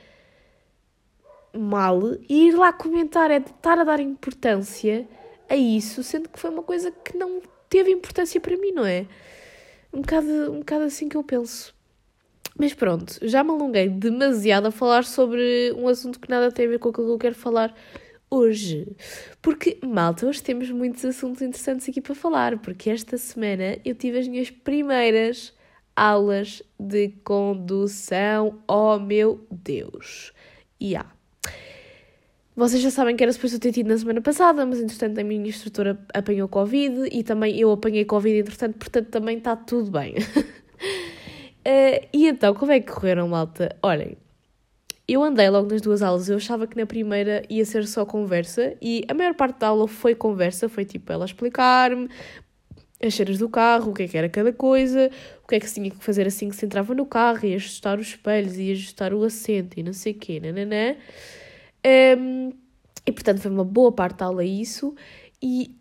mal 1.53 2.01
e 2.29 2.49
ir 2.49 2.55
lá 2.55 2.73
comentar, 2.73 3.31
é 3.31 3.39
de 3.39 3.51
estar 3.51 3.79
a 3.79 3.85
dar 3.85 4.01
importância 4.01 5.09
a 5.49 5.57
isso, 5.57 6.03
sendo 6.03 6.29
que 6.29 6.39
foi 6.39 6.51
uma 6.51 6.63
coisa 6.63 6.91
que 6.91 7.17
não 7.17 7.41
teve 7.69 7.91
importância 7.91 8.41
para 8.41 8.57
mim, 8.57 8.73
não 8.73 8.85
é? 8.85 9.07
Um 9.93 10.01
bocado, 10.01 10.53
um 10.53 10.59
bocado 10.61 10.85
assim 10.85 11.09
que 11.09 11.17
eu 11.17 11.25
penso. 11.25 11.76
Mas 12.59 12.73
pronto, 12.73 13.19
já 13.23 13.45
me 13.45 13.51
alonguei 13.51 13.89
demasiado 13.89 14.67
a 14.67 14.71
falar 14.71 15.05
sobre 15.05 15.73
um 15.77 15.89
assunto 15.89 16.19
que 16.19 16.31
nada 16.31 16.51
tem 16.51 16.67
a 16.67 16.69
ver 16.71 16.79
com 16.79 16.89
aquilo 16.89 17.07
que 17.07 17.13
eu 17.13 17.19
quero 17.19 17.35
falar 17.35 17.75
hoje. 18.31 18.97
Porque, 19.43 19.79
malta, 19.85 20.27
hoje 20.27 20.43
temos 20.43 20.71
muitos 20.71 21.05
assuntos 21.05 21.43
interessantes 21.43 21.89
aqui 21.89 22.01
para 22.01 22.15
falar, 22.15 22.59
porque 22.59 22.91
esta 22.91 23.19
semana 23.19 23.79
eu 23.85 23.95
tive 23.95 24.19
as 24.19 24.29
minhas 24.29 24.51
primeiras 24.51 25.55
aulas 25.95 26.63
de 26.79 27.09
condução. 27.25 28.59
Oh 28.67 28.99
meu 28.99 29.47
Deus! 29.51 30.33
E 30.81 30.91
yeah. 30.91 31.11
Vocês 32.55 32.81
já 32.81 32.91
sabem 32.91 33.15
que 33.15 33.23
era 33.23 33.31
suposto 33.35 33.59
ter 33.59 33.71
tido 33.71 33.89
na 33.89 33.99
semana 33.99 34.23
passada, 34.23 34.65
mas 34.65 34.81
entretanto 34.81 35.21
a 35.21 35.25
minha 35.25 35.47
instrutora 35.47 35.99
apanhou 36.15 36.49
Covid 36.49 37.07
e 37.13 37.23
também 37.23 37.61
eu 37.61 37.71
apanhei 37.71 38.07
Covid, 38.07 38.39
entretanto, 38.39 38.79
portanto 38.79 39.09
também 39.09 39.37
está 39.37 39.55
tudo 39.55 39.91
bem. 39.91 40.15
uh, 41.67 42.09
e 42.13 42.29
então, 42.29 42.55
como 42.55 42.73
é 42.73 42.81
que 42.81 42.93
correram, 42.93 43.29
malta? 43.29 43.77
Olhem, 43.83 44.17
eu 45.09 45.23
andei 45.23 45.49
logo 45.51 45.71
nas 45.71 45.81
duas 45.81 46.03
aulas, 46.03 46.29
eu 46.29 46.37
achava 46.37 46.67
que 46.67 46.77
na 46.77 46.87
primeira 46.87 47.43
ia 47.49 47.65
ser 47.65 47.87
só 47.87 48.05
conversa 48.05 48.77
e 48.81 49.05
a 49.09 49.15
maior 49.15 49.35
parte 49.35 49.59
da 49.61 49.69
aula 49.69 49.87
foi 49.87 50.15
conversa, 50.15 50.69
foi 50.69 50.85
tipo 50.85 51.13
ela 51.13 51.25
explicar-me 51.25 52.09
as 53.03 53.13
cheiras 53.13 53.39
do 53.39 53.49
carro, 53.49 53.91
o 53.91 53.95
que 53.95 54.05
é 54.05 54.09
que 54.09 54.17
era 54.17 54.29
cada 54.29 54.53
coisa, 54.53 55.11
o 55.45 55.49
que 55.49 55.57
é 55.57 55.61
que 55.61 55.69
se 55.69 55.75
tinha 55.75 55.91
que 55.91 56.03
fazer 56.03 56.27
assim 56.27 56.49
que 56.49 56.57
se 56.57 56.65
entrava 56.65 56.95
no 56.95 57.05
carro, 57.05 57.47
e 57.47 57.55
ajustar 57.55 57.99
os 57.99 58.09
espelhos, 58.09 58.59
e 58.59 58.73
ajustar 58.73 59.13
o 59.13 59.23
assento 59.23 59.79
e 59.79 59.83
não 59.83 59.93
sei 59.93 60.13
o 60.13 60.17
quê, 60.17 60.41
nananã. 60.41 60.97
Um, 62.19 62.53
e 63.07 63.13
portanto 63.13 63.41
foi 63.41 63.51
uma 63.51 63.65
boa 63.65 63.93
parte 63.93 64.19
da 64.19 64.27
aula 64.27 64.45
isso. 64.45 64.95
E 65.43 65.77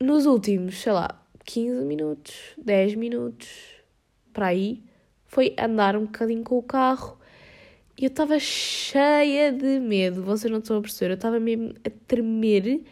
nos 0.00 0.24
últimos, 0.24 0.80
sei 0.80 0.92
lá, 0.92 1.20
15 1.44 1.84
minutos, 1.84 2.34
10 2.56 2.94
minutos, 2.94 3.48
para 4.32 4.46
aí, 4.46 4.82
foi 5.26 5.54
andar 5.58 5.96
um 5.96 6.04
bocadinho 6.04 6.42
com 6.42 6.58
o 6.58 6.62
carro. 6.62 7.18
E 7.98 8.04
eu 8.04 8.08
estava 8.08 8.38
cheia 8.38 9.52
de 9.52 9.78
medo, 9.78 10.22
vocês 10.22 10.50
não 10.50 10.58
estão 10.58 10.78
a 10.78 10.80
perceber, 10.80 11.12
eu 11.12 11.16
estava 11.16 11.38
mesmo 11.38 11.74
a 11.84 11.90
tremer. 12.06 12.82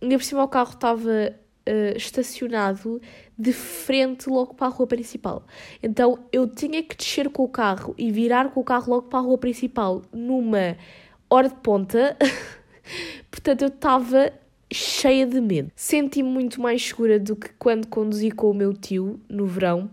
E 0.00 0.16
por 0.16 0.22
cima 0.22 0.42
o 0.42 0.48
carro 0.48 0.72
estava 0.72 1.34
uh, 1.68 1.96
estacionado 1.96 3.00
de 3.38 3.52
frente 3.52 4.28
logo 4.28 4.54
para 4.54 4.66
a 4.66 4.70
rua 4.70 4.86
principal. 4.86 5.46
Então 5.82 6.18
eu 6.32 6.46
tinha 6.46 6.82
que 6.82 6.96
descer 6.96 7.28
com 7.30 7.44
o 7.44 7.48
carro 7.48 7.94
e 7.98 8.10
virar 8.10 8.50
com 8.50 8.60
o 8.60 8.64
carro 8.64 8.90
logo 8.90 9.08
para 9.08 9.18
a 9.18 9.22
rua 9.22 9.38
principal 9.38 10.02
numa 10.12 10.76
hora 11.28 11.48
de 11.48 11.54
ponta. 11.56 12.16
Portanto, 13.30 13.62
eu 13.62 13.68
estava 13.68 14.32
cheia 14.72 15.26
de 15.26 15.40
medo. 15.40 15.70
Senti-me 15.74 16.28
muito 16.28 16.60
mais 16.60 16.84
segura 16.84 17.18
do 17.18 17.36
que 17.36 17.50
quando 17.58 17.86
conduzi 17.86 18.30
com 18.30 18.50
o 18.50 18.54
meu 18.54 18.72
tio 18.72 19.20
no 19.28 19.46
verão, 19.46 19.90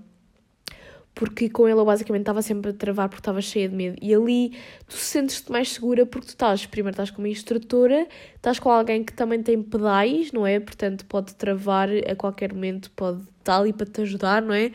porque 1.20 1.50
com 1.50 1.68
ele 1.68 1.78
eu 1.78 1.84
basicamente 1.84 2.22
estava 2.22 2.42
sempre 2.42 2.72
a 2.72 2.74
travar 2.74 3.10
porque 3.10 3.20
estava 3.20 3.42
cheia 3.42 3.68
de 3.68 3.76
medo. 3.76 3.98
E 4.02 4.16
ali 4.16 4.58
tu 4.88 4.96
sentes-te 4.96 5.52
mais 5.52 5.74
segura 5.74 6.06
porque 6.06 6.28
tu 6.28 6.30
estás, 6.30 6.66
primeiro 6.66 6.94
estás 6.94 7.12
com 7.12 7.22
uma 7.22 7.28
instrutora, 7.28 8.08
estás 8.38 8.58
com 8.58 8.72
alguém 8.72 9.04
que 9.04 9.12
também 9.12 9.44
tem 9.44 9.62
pedais, 9.62 10.32
não 10.32 10.48
é? 10.48 10.62
Portanto, 10.62 11.06
pode 11.06 11.36
travar 11.36 11.90
a 11.90 12.16
qualquer 12.16 12.54
momento, 12.54 12.90
pode 12.92 13.22
estar 13.38 13.58
ali 13.58 13.74
para 13.74 13.86
te 13.86 14.00
ajudar, 14.00 14.42
não 14.42 14.54
é? 14.54 14.72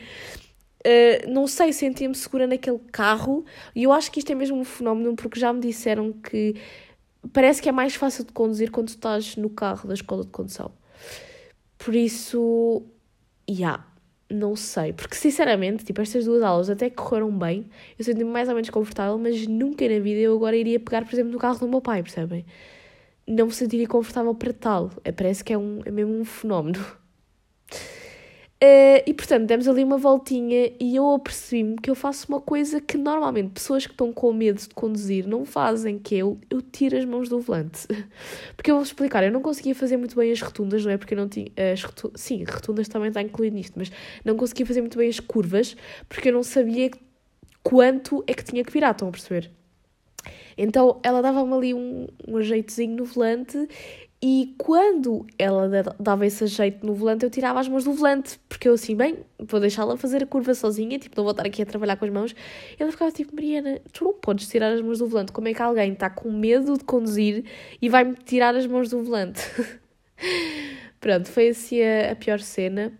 Uh, 0.86 1.30
não 1.32 1.46
sei, 1.46 1.72
sentia-me 1.72 2.14
segura 2.14 2.46
naquele 2.46 2.78
carro 2.92 3.46
e 3.74 3.84
eu 3.84 3.90
acho 3.90 4.12
que 4.12 4.18
isto 4.18 4.30
é 4.30 4.34
mesmo 4.34 4.58
um 4.58 4.64
fenómeno 4.64 5.16
porque 5.16 5.40
já 5.40 5.50
me 5.50 5.60
disseram 5.60 6.12
que 6.12 6.56
parece 7.32 7.62
que 7.62 7.70
é 7.70 7.72
mais 7.72 7.94
fácil 7.94 8.22
de 8.22 8.34
conduzir 8.34 8.70
quando 8.70 8.88
estás 8.88 9.34
no 9.36 9.48
carro 9.48 9.88
da 9.88 9.94
escola 9.94 10.22
de 10.22 10.30
condução. 10.30 10.72
Por 11.78 11.94
isso, 11.94 12.82
já, 13.48 13.54
yeah, 13.54 13.93
não 14.34 14.56
sei. 14.56 14.92
Porque 14.92 15.14
sinceramente, 15.14 15.84
tipo, 15.84 16.00
estas 16.00 16.24
duas 16.24 16.42
aulas 16.42 16.70
até 16.70 16.90
correram 16.90 17.30
bem, 17.30 17.66
eu 17.98 18.04
senti-me 18.04 18.30
mais 18.30 18.48
ou 18.48 18.54
menos 18.54 18.70
confortável, 18.70 19.18
mas 19.18 19.46
nunca 19.46 19.88
na 19.88 19.98
vida 19.98 20.20
eu 20.20 20.34
agora 20.36 20.56
iria 20.56 20.78
pegar, 20.80 21.04
por 21.04 21.14
exemplo, 21.14 21.32
no 21.32 21.38
carro 21.38 21.58
do 21.58 21.68
meu 21.68 21.80
pai, 21.80 22.02
percebem? 22.02 22.44
Não 23.26 23.46
me 23.46 23.52
sentiria 23.52 23.88
confortável 23.88 24.34
para 24.34 24.52
tal. 24.52 24.90
Parece 25.16 25.42
que 25.44 25.52
é, 25.52 25.58
um, 25.58 25.80
é 25.84 25.90
mesmo 25.90 26.12
um 26.12 26.24
fenómeno. 26.24 26.84
Uh, 28.64 29.04
e 29.04 29.12
portanto, 29.12 29.44
demos 29.44 29.68
ali 29.68 29.84
uma 29.84 29.98
voltinha 29.98 30.72
e 30.80 30.96
eu 30.96 31.12
apercebi-me 31.12 31.76
que 31.76 31.90
eu 31.90 31.94
faço 31.94 32.26
uma 32.30 32.40
coisa 32.40 32.80
que 32.80 32.96
normalmente 32.96 33.50
pessoas 33.50 33.84
que 33.84 33.92
estão 33.92 34.10
com 34.10 34.32
medo 34.32 34.58
de 34.58 34.70
conduzir 34.70 35.26
não 35.26 35.44
fazem, 35.44 35.98
que 35.98 36.14
é 36.14 36.18
eu, 36.18 36.38
eu 36.48 36.62
tiro 36.62 36.96
as 36.96 37.04
mãos 37.04 37.28
do 37.28 37.38
volante. 37.40 37.86
Porque 38.56 38.70
eu 38.70 38.76
vou 38.76 38.82
explicar, 38.82 39.22
eu 39.22 39.30
não 39.30 39.42
conseguia 39.42 39.74
fazer 39.74 39.98
muito 39.98 40.16
bem 40.16 40.32
as 40.32 40.40
rotundas, 40.40 40.82
não 40.82 40.92
é? 40.92 40.96
Porque 40.96 41.12
eu 41.12 41.18
não 41.18 41.28
tinha. 41.28 41.48
As 41.74 41.84
sim, 42.14 42.42
rotundas 42.44 42.88
também 42.88 43.08
está 43.08 43.20
incluído 43.20 43.54
nisto, 43.54 43.74
mas 43.76 43.92
não 44.24 44.34
conseguia 44.34 44.64
fazer 44.64 44.80
muito 44.80 44.96
bem 44.96 45.10
as 45.10 45.20
curvas 45.20 45.76
porque 46.08 46.30
eu 46.30 46.32
não 46.32 46.42
sabia 46.42 46.90
quanto 47.62 48.24
é 48.26 48.32
que 48.32 48.44
tinha 48.44 48.64
que 48.64 48.72
virar, 48.72 48.92
estão 48.92 49.08
a 49.08 49.10
perceber? 49.10 49.50
Então 50.56 51.00
ela 51.02 51.20
dava-me 51.20 51.52
ali 51.52 51.74
um, 51.74 52.06
um 52.26 52.38
ajeitozinho 52.38 52.96
no 52.96 53.04
volante 53.04 53.68
e 54.26 54.54
quando 54.56 55.26
ela 55.38 55.68
dava 56.00 56.24
esse 56.24 56.46
jeito 56.46 56.86
no 56.86 56.94
volante, 56.94 57.26
eu 57.26 57.30
tirava 57.30 57.60
as 57.60 57.68
mãos 57.68 57.84
do 57.84 57.92
volante, 57.92 58.40
porque 58.48 58.66
eu 58.66 58.72
assim, 58.72 58.96
bem, 58.96 59.18
vou 59.38 59.60
deixá-la 59.60 59.98
fazer 59.98 60.22
a 60.22 60.26
curva 60.26 60.54
sozinha, 60.54 60.98
tipo, 60.98 61.14
não 61.14 61.24
vou 61.24 61.32
estar 61.32 61.44
aqui 61.44 61.60
a 61.60 61.66
trabalhar 61.66 61.96
com 61.96 62.06
as 62.06 62.10
mãos. 62.10 62.32
E 62.32 62.82
ela 62.82 62.90
ficava 62.90 63.12
tipo, 63.12 63.34
Mariana, 63.34 63.82
tu 63.92 64.02
não 64.02 64.14
podes 64.14 64.48
tirar 64.48 64.72
as 64.72 64.80
mãos 64.80 64.98
do 64.98 65.06
volante. 65.06 65.30
Como 65.30 65.46
é 65.46 65.52
que 65.52 65.60
alguém 65.60 65.92
está 65.92 66.08
com 66.08 66.32
medo 66.32 66.78
de 66.78 66.84
conduzir 66.84 67.44
e 67.82 67.90
vai-me 67.90 68.14
tirar 68.14 68.56
as 68.56 68.66
mãos 68.66 68.88
do 68.88 69.02
volante? 69.02 69.42
Pronto, 70.98 71.28
foi 71.28 71.48
assim 71.48 71.82
a, 71.82 72.12
a 72.12 72.16
pior 72.16 72.40
cena. 72.40 72.98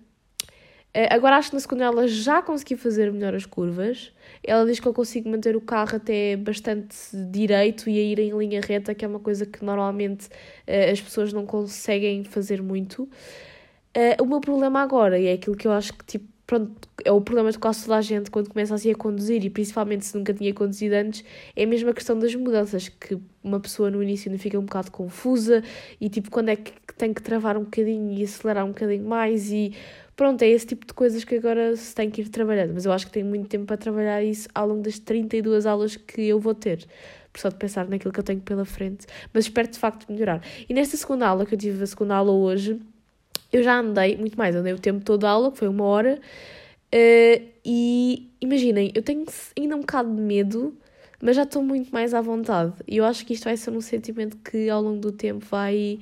Uh, 0.95 1.09
agora 1.09 1.39
acho 1.39 1.49
que 1.49 1.57
na 1.57 1.61
segunda 1.61 1.85
ela 1.85 2.07
já 2.07 2.43
consegui 2.43 2.77
fazer 2.77 3.11
melhor 3.11 3.35
as 3.35 3.47
curvas. 3.47 4.13
Ela 4.47 4.67
diz 4.67 4.79
que 4.79 4.87
eu 4.87 4.93
consigo 4.93 5.29
manter 5.29 5.57
o 5.57 5.61
carro 5.61 5.97
até 5.97 6.37
bastante 6.37 6.97
direito 7.31 7.89
e 7.89 7.99
a 7.99 8.03
ir 8.03 8.19
em 8.19 8.37
linha 8.37 8.61
reta, 8.61 8.95
que 8.95 9.05
é 9.05 9.09
uma 9.09 9.21
coisa 9.21 9.47
que 9.47 9.65
normalmente 9.65 10.27
uh, 10.27 10.93
as 10.93 11.01
pessoas 11.01 11.33
não 11.33 11.47
conseguem 11.47 12.25
fazer 12.25 12.63
muito. 12.63 13.05
Uh, 13.97 14.23
o 14.23 14.27
meu 14.27 14.41
problema 14.41 14.83
agora, 14.83 15.19
e 15.19 15.27
é 15.27 15.33
aquilo 15.33 15.57
que 15.57 15.67
eu 15.67 15.73
acho 15.73 15.95
que 15.95 16.05
tipo, 16.05 16.27
pronto, 16.47 16.89
é 17.05 17.11
o 17.11 17.21
problema 17.23 17.51
de 17.51 17.59
quase 17.59 17.85
toda 17.85 17.97
a 17.97 18.03
gente 18.03 18.31
quando 18.31 18.51
começa 18.51 18.75
assim 18.75 18.91
a 18.91 18.95
conduzir, 18.95 19.43
e 19.45 19.49
principalmente 19.49 20.05
se 20.05 20.17
nunca 20.17 20.35
tinha 20.35 20.53
conduzido 20.53 20.95
antes, 20.95 21.25
é 21.57 21.65
mesmo 21.65 21.89
a 21.89 21.95
questão 21.95 22.19
das 22.19 22.35
mudanças, 22.35 22.89
que 22.89 23.17
uma 23.43 23.59
pessoa 23.61 23.91
no 23.91 24.03
início 24.03 24.29
ainda 24.31 24.43
fica 24.43 24.59
um 24.59 24.65
bocado 24.65 24.91
confusa, 24.91 25.63
e 26.01 26.09
tipo, 26.11 26.31
quando 26.31 26.51
é 26.51 26.57
que 26.57 26.73
tem 26.99 27.15
que 27.15 27.23
travar 27.23 27.57
um 27.57 27.65
bocadinho 27.65 28.13
e 28.19 28.23
acelerar 28.25 28.65
um 28.65 28.69
bocadinho 28.69 29.05
mais, 29.05 29.51
e 29.51 29.73
Pronto, 30.17 30.43
é 30.43 30.49
esse 30.49 30.67
tipo 30.67 30.87
de 30.87 30.95
coisas 30.95 31.25
que 31.25 31.35
agora 31.35 31.77
se 31.77 31.93
tem 31.95 32.09
que 32.09 32.23
ir 32.23 32.29
trabalhando, 32.29 32.73
mas 32.73 32.87
eu 32.87 32.93
acho 32.93 33.07
que 33.07 33.13
tenho 33.13 33.27
muito 33.27 33.49
tempo 33.49 33.65
para 33.65 33.77
trabalhar 33.77 34.23
isso 34.23 34.49
ao 34.55 34.69
longo 34.69 34.83
das 34.83 34.99
32 34.99 35.67
aulas 35.67 35.97
que 35.97 36.23
eu 36.23 36.39
vou 36.39 36.55
ter. 36.55 36.87
Por 37.33 37.41
só 37.41 37.49
de 37.49 37.57
pensar 37.57 37.89
naquilo 37.89 38.13
que 38.13 38.21
eu 38.21 38.25
tenho 38.25 38.41
pela 38.41 38.65
frente, 38.65 39.07
mas 39.33 39.47
espero 39.47 39.67
de 39.67 39.79
facto 39.79 40.11
melhorar. 40.11 40.41
E 40.69 40.73
nesta 40.73 40.97
segunda 40.97 41.27
aula, 41.27 41.45
que 41.45 41.55
eu 41.55 41.59
tive 41.59 41.83
a 41.83 41.87
segunda 41.87 42.15
aula 42.15 42.31
hoje, 42.31 42.81
eu 43.53 43.63
já 43.63 43.81
andei 43.81 44.17
muito 44.17 44.39
mais, 44.39 44.55
andei 44.55 44.73
o 44.73 44.79
tempo 44.79 45.05
todo 45.05 45.23
da 45.23 45.31
aula, 45.31 45.51
que 45.51 45.59
foi 45.59 45.69
uma 45.69 45.85
hora, 45.85 46.21
uh, 46.21 47.49
e 47.65 48.31
imaginem, 48.41 48.93
eu 48.95 49.03
tenho 49.03 49.25
ainda 49.59 49.75
um 49.75 49.81
bocado 49.81 50.15
de 50.15 50.21
medo 50.21 50.77
mas 51.23 51.37
já 51.37 51.43
estou 51.43 51.63
muito 51.63 51.91
mais 51.93 52.15
à 52.15 52.21
vontade. 52.21 52.73
E 52.87 52.97
eu 52.97 53.05
acho 53.05 53.25
que 53.25 53.35
isto 53.35 53.45
vai 53.45 53.57
ser 53.57 53.71
um 53.71 53.81
sentimento 53.81 54.37
que 54.39 54.69
ao 54.69 54.83
longo 54.83 55.01
do 55.01 55.13
tempo 55.13 55.45
vai. 55.47 55.99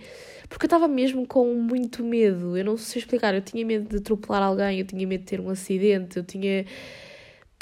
Porque 0.49 0.65
eu 0.65 0.69
estava 0.69 0.89
mesmo 0.89 1.27
com 1.27 1.55
muito 1.55 2.05
medo. 2.05 2.57
Eu 2.57 2.65
não 2.65 2.77
sei 2.77 3.01
explicar. 3.01 3.35
Eu 3.35 3.43
tinha 3.43 3.65
medo 3.65 3.89
de 3.89 3.97
atropelar 3.97 4.43
alguém, 4.43 4.79
eu 4.81 4.87
tinha 4.87 5.07
medo 5.07 5.21
de 5.21 5.27
ter 5.27 5.41
um 5.41 5.51
acidente, 5.51 6.17
eu 6.17 6.25
tinha. 6.25 6.65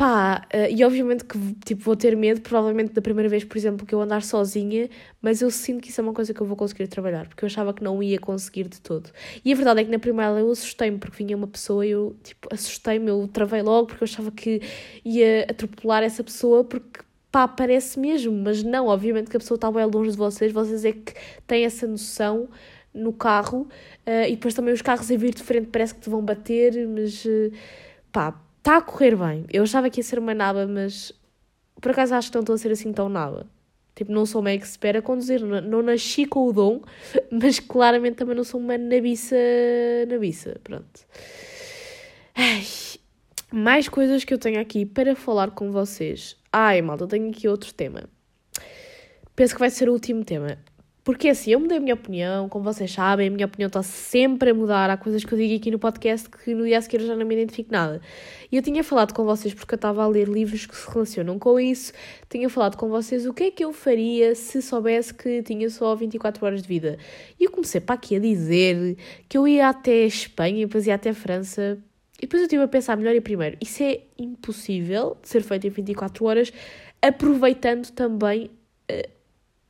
Pá, 0.00 0.46
uh, 0.54 0.74
e 0.74 0.82
obviamente 0.82 1.26
que 1.26 1.38
tipo, 1.62 1.82
vou 1.82 1.94
ter 1.94 2.16
medo, 2.16 2.40
provavelmente 2.40 2.94
da 2.94 3.02
primeira 3.02 3.28
vez, 3.28 3.44
por 3.44 3.58
exemplo, 3.58 3.86
que 3.86 3.94
eu 3.94 4.00
andar 4.00 4.22
sozinha, 4.22 4.88
mas 5.20 5.42
eu 5.42 5.50
sinto 5.50 5.82
que 5.82 5.90
isso 5.90 6.00
é 6.00 6.04
uma 6.04 6.14
coisa 6.14 6.32
que 6.32 6.40
eu 6.40 6.46
vou 6.46 6.56
conseguir 6.56 6.86
trabalhar, 6.88 7.28
porque 7.28 7.44
eu 7.44 7.46
achava 7.48 7.74
que 7.74 7.84
não 7.84 8.02
ia 8.02 8.18
conseguir 8.18 8.66
de 8.66 8.80
todo. 8.80 9.10
E 9.44 9.52
a 9.52 9.54
verdade 9.54 9.82
é 9.82 9.84
que 9.84 9.90
na 9.90 9.98
primeira 9.98 10.40
eu 10.40 10.50
assustei-me, 10.50 10.96
porque 10.96 11.22
vinha 11.22 11.36
uma 11.36 11.46
pessoa 11.46 11.86
eu 11.86 12.16
tipo, 12.24 12.48
assustei-me, 12.50 13.10
eu 13.10 13.28
travei 13.30 13.60
logo, 13.60 13.88
porque 13.88 14.02
eu 14.02 14.06
achava 14.06 14.30
que 14.30 14.62
ia 15.04 15.42
atropelar 15.50 16.02
essa 16.02 16.24
pessoa, 16.24 16.64
porque 16.64 17.00
pá, 17.30 17.46
parece 17.46 17.98
mesmo, 17.98 18.32
mas 18.32 18.62
não, 18.62 18.86
obviamente 18.86 19.30
que 19.30 19.36
a 19.36 19.40
pessoa 19.40 19.56
está 19.56 19.70
bem 19.70 19.84
longe 19.84 20.12
de 20.12 20.16
vocês, 20.16 20.52
vocês 20.52 20.84
é 20.84 20.92
que 20.92 21.14
têm 21.46 21.64
essa 21.64 21.86
noção 21.86 22.48
no 22.92 23.12
carro 23.12 23.68
uh, 24.06 24.26
e 24.26 24.32
depois 24.32 24.54
também 24.54 24.74
os 24.74 24.82
carros 24.82 25.10
a 25.10 25.16
vir 25.16 25.34
de 25.34 25.42
frente 25.42 25.68
parece 25.68 25.94
que 25.94 26.00
te 26.00 26.10
vão 26.10 26.22
bater, 26.22 26.86
mas 26.88 27.24
uh, 27.24 27.52
pá, 28.10 28.34
está 28.58 28.78
a 28.78 28.82
correr 28.82 29.16
bem. 29.16 29.44
Eu 29.52 29.62
achava 29.62 29.88
que 29.88 30.00
ia 30.00 30.04
ser 30.04 30.18
uma 30.18 30.34
naba, 30.34 30.66
mas 30.66 31.12
por 31.80 31.92
acaso 31.92 32.14
acho 32.14 32.30
que 32.30 32.34
não 32.34 32.42
estou 32.42 32.54
a 32.54 32.58
ser 32.58 32.72
assim 32.72 32.92
tão 32.92 33.08
naba. 33.08 33.46
Tipo, 33.94 34.12
não 34.12 34.24
sou 34.24 34.40
uma 34.40 34.52
expert 34.52 34.98
a 34.98 35.02
conduzir, 35.02 35.44
não, 35.44 35.82
nasci 35.82 36.24
com 36.24 36.46
o 36.46 36.52
dom, 36.52 36.80
mas 37.30 37.60
claramente 37.60 38.16
também 38.16 38.34
não 38.34 38.44
sou 38.44 38.60
uma 38.60 38.78
nabiça, 38.78 39.36
nabiça, 40.08 40.58
pronto. 40.64 41.06
Ai, 42.34 42.64
mais 43.52 43.88
coisas 43.88 44.24
que 44.24 44.32
eu 44.32 44.38
tenho 44.38 44.60
aqui 44.60 44.86
para 44.86 45.14
falar 45.14 45.50
com 45.50 45.70
vocês. 45.70 46.39
Ai, 46.52 46.82
malta, 46.82 47.06
tenho 47.06 47.30
aqui 47.30 47.46
outro 47.46 47.72
tema. 47.72 48.04
Penso 49.36 49.54
que 49.54 49.60
vai 49.60 49.70
ser 49.70 49.88
o 49.88 49.92
último 49.92 50.24
tema. 50.24 50.58
Porque 51.02 51.28
assim, 51.28 51.52
eu 51.52 51.60
mudei 51.60 51.78
a 51.78 51.80
minha 51.80 51.94
opinião, 51.94 52.48
como 52.48 52.64
vocês 52.64 52.92
sabem, 52.92 53.28
a 53.28 53.30
minha 53.30 53.46
opinião 53.46 53.68
está 53.68 53.82
sempre 53.82 54.50
a 54.50 54.54
mudar. 54.54 54.90
Há 54.90 54.96
coisas 54.96 55.24
que 55.24 55.32
eu 55.32 55.38
digo 55.38 55.54
aqui 55.56 55.70
no 55.70 55.78
podcast 55.78 56.28
que 56.28 56.52
no 56.54 56.64
dia 56.64 56.76
a 56.78 56.82
seguir 56.82 57.00
eu 57.00 57.06
já 57.06 57.16
não 57.16 57.24
me 57.24 57.34
identifico 57.34 57.72
nada. 57.72 58.02
E 58.52 58.56
eu 58.56 58.62
tinha 58.62 58.84
falado 58.84 59.14
com 59.14 59.24
vocês, 59.24 59.54
porque 59.54 59.74
eu 59.74 59.76
estava 59.76 60.02
a 60.02 60.06
ler 60.08 60.28
livros 60.28 60.66
que 60.66 60.76
se 60.76 60.90
relacionam 60.90 61.38
com 61.38 61.58
isso, 61.58 61.92
tinha 62.28 62.50
falado 62.50 62.76
com 62.76 62.88
vocês 62.88 63.24
o 63.26 63.32
que 63.32 63.44
é 63.44 63.50
que 63.50 63.64
eu 63.64 63.72
faria 63.72 64.34
se 64.34 64.60
soubesse 64.60 65.14
que 65.14 65.42
tinha 65.42 65.70
só 65.70 65.94
24 65.94 66.44
horas 66.44 66.62
de 66.62 66.68
vida. 66.68 66.98
E 67.38 67.44
eu 67.44 67.50
comecei 67.50 67.80
para 67.80 67.94
aqui 67.94 68.16
a 68.16 68.18
dizer 68.18 68.96
que 69.28 69.38
eu 69.38 69.48
ia 69.48 69.68
até 69.68 70.04
Espanha, 70.04 70.66
depois 70.66 70.86
ia 70.86 70.96
até 70.96 71.14
França, 71.14 71.78
e 72.20 72.26
depois 72.26 72.42
eu 72.42 72.46
estive 72.46 72.62
a 72.62 72.68
pensar 72.68 72.98
melhor 72.98 73.14
e 73.14 73.20
primeiro, 73.20 73.56
isso 73.62 73.82
é 73.82 74.02
impossível 74.18 75.16
de 75.22 75.28
ser 75.30 75.42
feito 75.42 75.66
em 75.66 75.70
24 75.70 76.22
horas, 76.26 76.52
aproveitando 77.00 77.90
também 77.92 78.50
uh, 78.92 79.10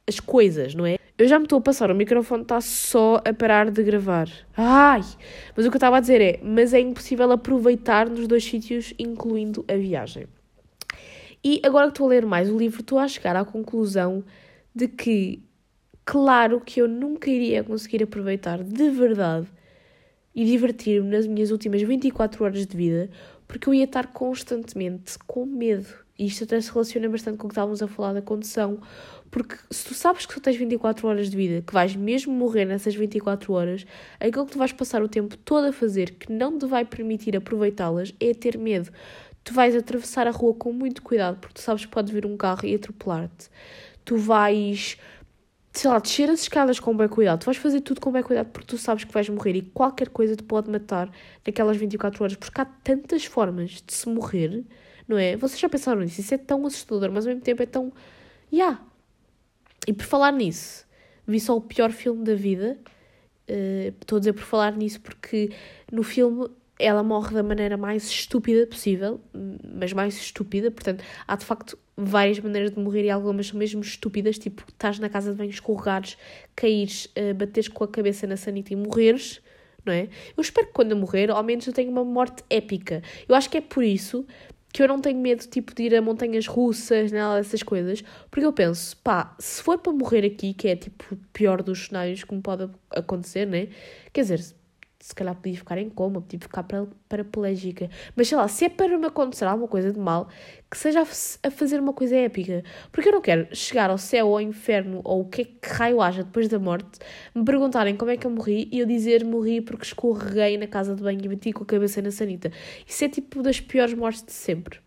as 0.08 0.18
coisas, 0.18 0.74
não 0.74 0.84
é? 0.84 0.98
Eu 1.16 1.28
já 1.28 1.38
me 1.38 1.44
estou 1.44 1.60
a 1.60 1.62
passar, 1.62 1.92
o 1.92 1.94
microfone 1.94 2.42
está 2.42 2.60
só 2.60 3.22
a 3.24 3.32
parar 3.32 3.70
de 3.70 3.80
gravar. 3.84 4.28
Ai! 4.56 5.02
Mas 5.56 5.64
o 5.64 5.70
que 5.70 5.76
eu 5.76 5.78
estava 5.78 5.98
a 5.98 6.00
dizer 6.00 6.20
é, 6.20 6.40
mas 6.42 6.74
é 6.74 6.80
impossível 6.80 7.30
aproveitar 7.30 8.10
nos 8.10 8.26
dois 8.26 8.42
sítios, 8.42 8.92
incluindo 8.98 9.64
a 9.68 9.74
viagem. 9.74 10.26
E 11.44 11.60
agora 11.64 11.86
que 11.86 11.92
estou 11.92 12.06
a 12.06 12.10
ler 12.10 12.26
mais 12.26 12.50
o 12.50 12.58
livro, 12.58 12.80
estou 12.80 12.98
a 12.98 13.06
chegar 13.06 13.36
à 13.36 13.44
conclusão 13.44 14.24
de 14.74 14.88
que, 14.88 15.40
claro 16.04 16.60
que 16.60 16.80
eu 16.80 16.88
nunca 16.88 17.30
iria 17.30 17.62
conseguir 17.62 18.02
aproveitar 18.02 18.64
de 18.64 18.90
verdade 18.90 19.46
e 20.34 20.44
divertir-me 20.44 21.08
nas 21.08 21.26
minhas 21.26 21.50
últimas 21.50 21.82
24 21.82 22.44
horas 22.44 22.66
de 22.66 22.76
vida, 22.76 23.10
porque 23.46 23.68
eu 23.68 23.74
ia 23.74 23.84
estar 23.84 24.08
constantemente 24.08 25.18
com 25.26 25.44
medo. 25.44 25.88
E 26.18 26.26
isto 26.26 26.44
até 26.44 26.60
se 26.60 26.70
relaciona 26.70 27.08
bastante 27.08 27.38
com 27.38 27.46
o 27.46 27.48
que 27.48 27.54
estávamos 27.54 27.82
a 27.82 27.88
falar 27.88 28.12
da 28.12 28.20
condução, 28.20 28.78
porque 29.30 29.56
se 29.70 29.86
tu 29.86 29.94
sabes 29.94 30.26
que 30.26 30.34
tu 30.34 30.40
tens 30.40 30.56
24 30.56 31.08
horas 31.08 31.30
de 31.30 31.36
vida, 31.36 31.62
que 31.62 31.72
vais 31.72 31.96
mesmo 31.96 32.32
morrer 32.32 32.64
nessas 32.64 32.94
24 32.94 33.52
horas, 33.52 33.86
aquilo 34.20 34.44
que 34.44 34.52
tu 34.52 34.58
vais 34.58 34.72
passar 34.72 35.02
o 35.02 35.08
tempo 35.08 35.36
todo 35.38 35.68
a 35.68 35.72
fazer, 35.72 36.12
que 36.12 36.30
não 36.30 36.58
te 36.58 36.66
vai 36.66 36.84
permitir 36.84 37.36
aproveitá-las, 37.36 38.14
é 38.20 38.34
ter 38.34 38.58
medo. 38.58 38.90
Tu 39.42 39.54
vais 39.54 39.74
atravessar 39.74 40.26
a 40.26 40.30
rua 40.30 40.52
com 40.52 40.72
muito 40.72 41.00
cuidado, 41.02 41.38
porque 41.38 41.54
tu 41.54 41.60
sabes 41.60 41.86
que 41.86 41.90
pode 41.90 42.12
vir 42.12 42.26
um 42.26 42.36
carro 42.36 42.66
e 42.66 42.74
atropelar-te. 42.74 43.48
Tu 44.04 44.16
vais 44.16 44.98
sei 45.72 45.90
lá, 45.90 45.98
descer 45.98 46.28
as 46.30 46.42
escadas 46.42 46.80
com 46.80 46.96
bem 46.96 47.08
cuidado. 47.08 47.40
Tu 47.40 47.46
vais 47.46 47.56
fazer 47.56 47.80
tudo 47.80 48.00
com 48.00 48.10
bem 48.10 48.22
cuidado 48.22 48.48
porque 48.50 48.66
tu 48.66 48.78
sabes 48.78 49.04
que 49.04 49.12
vais 49.12 49.28
morrer 49.28 49.56
e 49.56 49.62
qualquer 49.62 50.08
coisa 50.08 50.34
te 50.34 50.42
pode 50.42 50.70
matar 50.70 51.10
naquelas 51.46 51.76
24 51.76 52.22
horas, 52.24 52.36
porque 52.36 52.60
há 52.60 52.64
tantas 52.64 53.24
formas 53.24 53.82
de 53.86 53.92
se 53.92 54.08
morrer, 54.08 54.64
não 55.06 55.16
é? 55.16 55.36
Vocês 55.36 55.60
já 55.60 55.68
pensaram 55.68 56.00
nisso? 56.00 56.20
Isso 56.20 56.34
é 56.34 56.38
tão 56.38 56.66
assustador, 56.66 57.10
mas 57.12 57.24
ao 57.24 57.30
mesmo 57.30 57.42
tempo 57.42 57.62
é 57.62 57.66
tão. 57.66 57.92
Yeah. 58.52 58.80
E 59.86 59.92
por 59.92 60.04
falar 60.04 60.32
nisso, 60.32 60.86
vi 61.26 61.38
só 61.40 61.56
o 61.56 61.60
pior 61.60 61.92
filme 61.92 62.24
da 62.24 62.34
vida. 62.34 62.78
Uh, 63.48 63.94
estou 64.00 64.16
a 64.16 64.20
dizer 64.20 64.32
por 64.32 64.44
falar 64.44 64.76
nisso 64.76 65.00
porque 65.00 65.50
no 65.90 66.04
filme 66.04 66.48
ela 66.80 67.02
morre 67.02 67.34
da 67.34 67.42
maneira 67.42 67.76
mais 67.76 68.08
estúpida 68.08 68.66
possível, 68.66 69.20
mas 69.74 69.92
mais 69.92 70.14
estúpida, 70.14 70.70
portanto, 70.70 71.04
há 71.26 71.36
de 71.36 71.44
facto 71.44 71.78
várias 71.96 72.38
maneiras 72.40 72.70
de 72.70 72.80
morrer 72.80 73.04
e 73.04 73.10
algumas 73.10 73.48
são 73.48 73.58
mesmo 73.58 73.80
estúpidas, 73.80 74.38
tipo, 74.38 74.64
estás 74.68 74.98
na 74.98 75.08
casa 75.08 75.32
de 75.32 75.36
banho, 75.36 75.50
escorregares, 75.50 76.16
caíres, 76.56 77.06
uh, 77.06 77.34
bateres 77.34 77.68
com 77.68 77.84
a 77.84 77.88
cabeça 77.88 78.26
na 78.26 78.36
sanita 78.36 78.72
e 78.72 78.76
morreres, 78.76 79.40
não 79.84 79.92
é? 79.92 80.08
Eu 80.36 80.40
espero 80.40 80.66
que 80.68 80.72
quando 80.72 80.92
eu 80.92 80.96
morrer, 80.96 81.30
ao 81.30 81.42
menos 81.42 81.66
eu 81.66 81.72
tenha 81.72 81.90
uma 81.90 82.04
morte 82.04 82.42
épica. 82.48 83.02
Eu 83.28 83.34
acho 83.34 83.48
que 83.50 83.58
é 83.58 83.60
por 83.60 83.84
isso 83.84 84.26
que 84.72 84.82
eu 84.82 84.88
não 84.88 85.00
tenho 85.00 85.18
medo, 85.18 85.44
tipo, 85.46 85.74
de 85.74 85.82
ir 85.84 85.96
a 85.96 86.02
montanhas 86.02 86.46
russas, 86.46 87.10
nada 87.10 87.38
dessas 87.38 87.62
coisas, 87.62 88.04
porque 88.30 88.46
eu 88.46 88.52
penso, 88.52 88.96
pá, 88.98 89.34
se 89.38 89.62
for 89.62 89.78
para 89.78 89.92
morrer 89.92 90.24
aqui, 90.24 90.54
que 90.54 90.68
é, 90.68 90.76
tipo, 90.76 91.04
o 91.12 91.16
pior 91.32 91.62
dos 91.62 91.86
cenários 91.86 92.22
que 92.22 92.32
me 92.32 92.40
pode 92.40 92.70
acontecer, 92.90 93.46
né? 93.46 93.68
Quer 94.12 94.20
dizer, 94.22 94.54
se 95.00 95.14
calhar 95.14 95.34
podia 95.34 95.56
ficar 95.56 95.78
em 95.78 95.88
coma, 95.88 96.20
podia 96.20 96.38
ficar 96.38 96.62
paraplégica. 97.08 97.88
Mas 98.14 98.28
sei 98.28 98.36
lá, 98.36 98.46
se 98.46 98.66
é 98.66 98.68
para 98.68 98.98
me 98.98 99.06
acontecer 99.06 99.46
alguma 99.46 99.66
coisa 99.66 99.90
de 99.90 99.98
mal, 99.98 100.28
que 100.70 100.76
seja 100.76 101.00
a, 101.00 101.50
fazer 101.50 101.80
uma 101.80 101.94
coisa 101.94 102.14
épica. 102.16 102.62
Porque 102.92 103.08
eu 103.08 103.12
não 103.12 103.22
quero 103.22 103.48
chegar 103.56 103.88
ao 103.88 103.96
céu 103.96 104.28
ou 104.28 104.34
ao 104.34 104.42
inferno 104.42 105.00
ou 105.02 105.22
o 105.22 105.24
que 105.24 105.40
é 105.40 105.44
que 105.46 105.68
raio 105.72 106.02
haja 106.02 106.22
depois 106.22 106.48
da 106.48 106.58
morte, 106.58 106.98
me 107.34 107.42
perguntarem 107.42 107.96
como 107.96 108.10
é 108.10 108.16
que 108.18 108.26
eu 108.26 108.30
morri 108.30 108.68
e 108.70 108.78
eu 108.78 108.86
dizer 108.86 109.24
morri 109.24 109.62
porque 109.62 109.84
escorreguei 109.84 110.58
na 110.58 110.66
casa 110.66 110.94
de 110.94 111.02
banho 111.02 111.24
e 111.24 111.28
bati 111.28 111.52
com 111.54 111.62
a 111.62 111.66
cabeça 111.66 112.02
na 112.02 112.10
sanita. 112.10 112.52
Isso 112.86 113.02
é 113.02 113.08
tipo 113.08 113.42
das 113.42 113.58
piores 113.58 113.94
mortes 113.94 114.22
de 114.22 114.32
sempre. 114.32 114.80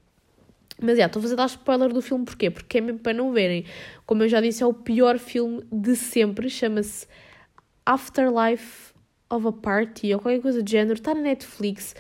Mas 0.80 0.98
já, 0.98 1.08
estou 1.08 1.20
a 1.20 1.24
fazer 1.24 1.36
dar 1.36 1.48
spoiler 1.48 1.92
do 1.92 2.04
filme 2.04 2.24
porquê? 2.24 2.52
Porque 2.52 2.78
é 2.78 2.82
mesmo 2.82 3.00
para 3.00 3.14
não 3.14 3.32
verem. 3.32 3.66
Como 4.06 4.22
eu 4.22 4.30
já 4.30 4.40
disse, 4.40 4.62
é 4.62 4.66
o 4.66 4.74
pior 4.74 5.18
filme 5.18 5.64
de 5.72 5.96
sempre. 5.96 6.50
Chama-se 6.50 7.08
Afterlife 7.84 8.93
of 9.34 9.48
a 9.48 9.52
Party 9.52 10.14
ou 10.14 10.20
qualquer 10.20 10.42
coisa 10.42 10.62
do 10.62 10.70
género, 10.70 10.94
está 10.94 11.14
na 11.14 11.22
Netflix. 11.22 11.96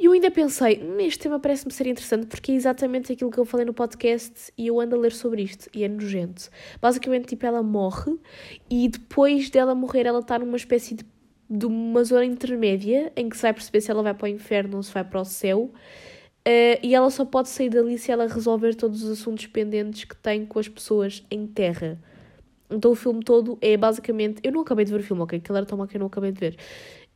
E 0.00 0.06
eu 0.06 0.12
ainda 0.12 0.30
pensei, 0.30 0.78
neste 0.78 1.18
tema 1.18 1.38
parece-me 1.38 1.70
ser 1.70 1.86
interessante 1.86 2.26
porque 2.26 2.52
é 2.52 2.54
exatamente 2.54 3.12
aquilo 3.12 3.30
que 3.30 3.36
eu 3.36 3.44
falei 3.44 3.66
no 3.66 3.74
podcast 3.74 4.50
e 4.56 4.68
eu 4.68 4.80
ando 4.80 4.96
a 4.96 4.98
ler 4.98 5.12
sobre 5.12 5.42
isto 5.42 5.68
e 5.74 5.84
é 5.84 5.88
nojento. 5.88 6.48
Basicamente, 6.80 7.26
tipo, 7.28 7.44
ela 7.44 7.62
morre 7.62 8.16
e 8.70 8.88
depois 8.88 9.50
dela 9.50 9.74
morrer, 9.74 10.06
ela 10.06 10.20
está 10.20 10.38
numa 10.38 10.56
espécie 10.56 10.94
de, 10.94 11.04
de 11.50 11.66
uma 11.66 12.02
zona 12.02 12.24
intermédia 12.24 13.12
em 13.14 13.28
que 13.28 13.36
se 13.36 13.42
vai 13.42 13.52
perceber 13.52 13.82
se 13.82 13.90
ela 13.90 14.02
vai 14.02 14.14
para 14.14 14.24
o 14.24 14.28
inferno 14.28 14.78
ou 14.78 14.82
se 14.82 14.90
vai 14.90 15.04
para 15.04 15.20
o 15.20 15.24
céu. 15.24 15.70
Uh, 16.48 16.80
e 16.82 16.94
ela 16.94 17.10
só 17.10 17.26
pode 17.26 17.50
sair 17.50 17.68
dali 17.68 17.98
se 17.98 18.10
ela 18.10 18.26
resolver 18.26 18.74
todos 18.74 19.02
os 19.02 19.10
assuntos 19.20 19.46
pendentes 19.48 20.04
que 20.04 20.16
tem 20.16 20.46
com 20.46 20.58
as 20.58 20.66
pessoas 20.66 21.22
em 21.30 21.46
terra. 21.46 22.00
Então 22.70 22.92
o 22.92 22.94
filme 22.94 23.22
todo 23.22 23.58
é 23.60 23.76
basicamente. 23.76 24.40
Eu 24.44 24.52
não 24.52 24.60
acabei 24.60 24.84
de 24.84 24.92
ver 24.92 25.00
o 25.00 25.02
filme, 25.02 25.22
ok? 25.22 25.38
Aquilo 25.38 25.56
era 25.56 25.66
tão 25.66 25.76
mal 25.76 25.86
que 25.86 25.96
eu 25.96 26.00
não 26.00 26.06
acabei 26.06 26.30
de 26.30 26.38
ver. 26.38 26.56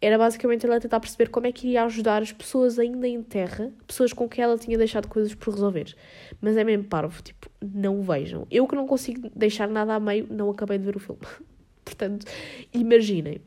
Era 0.01 0.19
basicamente 0.19 0.67
ela 0.67 0.81
tentar 0.81 1.01
perceber 1.01 1.31
como 1.31 1.47
é 1.47 1.53
que 1.53 1.69
iria 1.69 1.85
ajudar 1.85 2.21
as 2.21 2.33
pessoas 2.33 2.79
ainda 2.79 3.07
em 3.07 3.23
terra, 3.23 3.73
pessoas 3.87 4.13
com 4.13 4.29
quem 4.29 4.45
ela 4.45 4.59
tinha 4.59 4.77
deixado 4.77 5.09
coisas 5.09 5.35
por 5.35 5.55
resolver. 5.55 5.95
Mas 6.41 6.57
é 6.57 6.65
mesmo 6.65 6.85
parvo, 6.85 7.23
tipo, 7.23 7.49
não 7.63 8.03
vejam. 8.03 8.47
Eu 8.51 8.67
que 8.67 8.75
não 8.75 8.87
consigo 8.87 9.31
deixar 9.35 9.69
nada 9.69 9.95
a 9.95 10.01
meio, 10.01 10.27
não 10.29 10.51
acabei 10.51 10.77
de 10.77 10.85
ver 10.85 10.97
o 10.97 10.99
filme. 10.99 11.21
Portanto, 11.85 12.27
imaginem. 12.73 13.41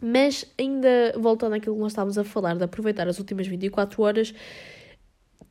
Mas 0.00 0.44
ainda 0.58 1.14
voltando 1.16 1.54
àquilo 1.54 1.76
que 1.76 1.80
nós 1.80 1.92
estávamos 1.92 2.18
a 2.18 2.24
falar, 2.24 2.56
de 2.56 2.64
aproveitar 2.64 3.08
as 3.08 3.18
últimas 3.18 3.46
24 3.46 4.02
horas, 4.02 4.34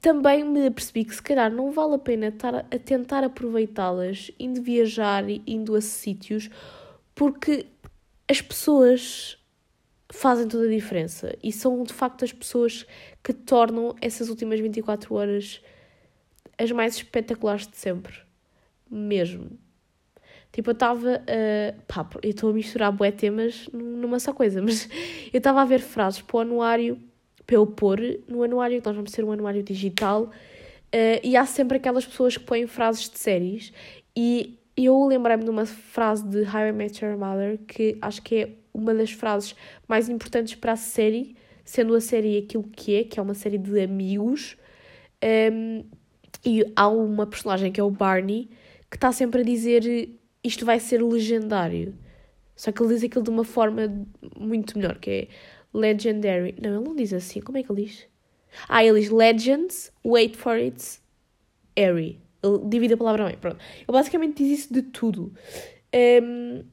também 0.01 0.43
me 0.43 0.65
apercebi 0.65 1.05
que 1.05 1.13
se 1.13 1.21
calhar 1.21 1.51
não 1.51 1.71
vale 1.71 1.93
a 1.93 1.99
pena 1.99 2.27
estar 2.29 2.55
a 2.55 2.79
tentar 2.79 3.23
aproveitá-las, 3.23 4.31
indo 4.39 4.61
viajar, 4.61 5.23
indo 5.45 5.75
a 5.75 5.81
sítios, 5.81 6.49
porque 7.13 7.67
as 8.27 8.41
pessoas 8.41 9.37
fazem 10.11 10.47
toda 10.47 10.65
a 10.65 10.69
diferença 10.69 11.37
e 11.41 11.51
são 11.51 11.83
de 11.83 11.93
facto 11.93 12.25
as 12.25 12.33
pessoas 12.33 12.85
que 13.23 13.31
tornam 13.31 13.95
essas 14.01 14.27
últimas 14.27 14.59
24 14.59 15.13
horas 15.13 15.61
as 16.57 16.71
mais 16.71 16.95
espetaculares 16.95 17.67
de 17.67 17.77
sempre. 17.77 18.13
Mesmo. 18.89 19.57
Tipo, 20.51 20.71
eu 20.71 20.73
estava. 20.73 21.21
Uh, 21.21 21.81
pá, 21.87 22.09
eu 22.21 22.29
estou 22.29 22.49
a 22.49 22.53
misturar 22.53 22.91
bué 22.91 23.11
temas 23.11 23.69
numa 23.71 24.19
só 24.19 24.33
coisa, 24.33 24.61
mas 24.63 24.89
eu 25.31 25.37
estava 25.37 25.61
a 25.61 25.65
ver 25.65 25.79
frases 25.79 26.21
para 26.21 26.37
o 26.37 26.39
anuário 26.41 27.10
para 27.51 27.57
eu 27.57 27.67
pôr 27.67 27.99
no 28.29 28.43
anuário, 28.43 28.79
que 28.79 28.87
nós 28.87 28.95
vamos 28.95 29.11
ter 29.11 29.25
um 29.25 29.31
anuário 29.31 29.61
digital, 29.61 30.31
Uh, 30.93 31.23
e 31.23 31.37
há 31.37 31.45
sempre 31.45 31.77
aquelas 31.77 32.05
pessoas 32.05 32.35
que 32.35 32.43
põem 32.43 32.67
frases 32.67 33.09
de 33.09 33.17
séries. 33.17 33.71
E 34.13 34.59
eu 34.75 35.05
lembrei-me 35.05 35.45
de 35.45 35.49
uma 35.49 35.65
frase 35.65 36.27
de 36.27 36.41
How 36.41 36.67
I 36.67 36.71
Met 36.73 37.03
Your 37.03 37.17
Mother 37.17 37.57
que 37.59 37.97
acho 38.01 38.21
que 38.21 38.35
é 38.35 38.49
uma 38.73 38.93
das 38.93 39.11
frases 39.11 39.55
mais 39.87 40.09
importantes 40.09 40.55
para 40.55 40.73
a 40.73 40.75
série, 40.75 41.35
sendo 41.63 41.95
a 41.95 42.01
série 42.01 42.39
aquilo 42.39 42.63
que 42.63 42.95
é, 42.95 43.03
que 43.05 43.19
é 43.19 43.23
uma 43.23 43.33
série 43.33 43.57
de 43.57 43.79
amigos. 43.79 44.57
Um, 45.23 45.85
e 46.45 46.65
há 46.75 46.89
uma 46.89 47.25
personagem 47.25 47.71
que 47.71 47.79
é 47.79 47.83
o 47.83 47.91
Barney 47.91 48.49
que 48.89 48.97
está 48.97 49.11
sempre 49.13 49.41
a 49.41 49.45
dizer 49.45 50.09
isto 50.43 50.65
vai 50.65 50.79
ser 50.79 51.01
legendário. 51.01 51.95
Só 52.53 52.71
que 52.71 52.83
ele 52.83 52.93
diz 52.93 53.03
aquilo 53.03 53.23
de 53.23 53.29
uma 53.29 53.45
forma 53.45 54.05
muito 54.37 54.77
melhor, 54.77 54.97
que 54.97 55.09
é 55.09 55.27
legendary. 55.73 56.55
Não, 56.61 56.75
ele 56.75 56.83
não 56.83 56.95
diz 56.95 57.13
assim. 57.13 57.41
Como 57.41 57.57
é 57.57 57.63
que 57.63 57.71
ele 57.71 57.85
diz? 57.85 58.07
Ah, 58.67 58.83
ele 58.83 58.99
diz 58.99 59.09
legends, 59.09 59.91
wait 60.03 60.35
for 60.35 60.53
it, 60.53 60.99
airy. 61.75 62.19
Ele 62.43 62.59
divide 62.67 62.93
a 62.93 62.97
palavra 62.97 63.25
bem. 63.25 63.37
Pronto. 63.37 63.57
Ele 63.57 63.85
basicamente 63.87 64.43
diz 64.43 64.59
isso 64.59 64.73
de 64.73 64.81
tudo. 64.81 65.33
Um, 65.93 66.63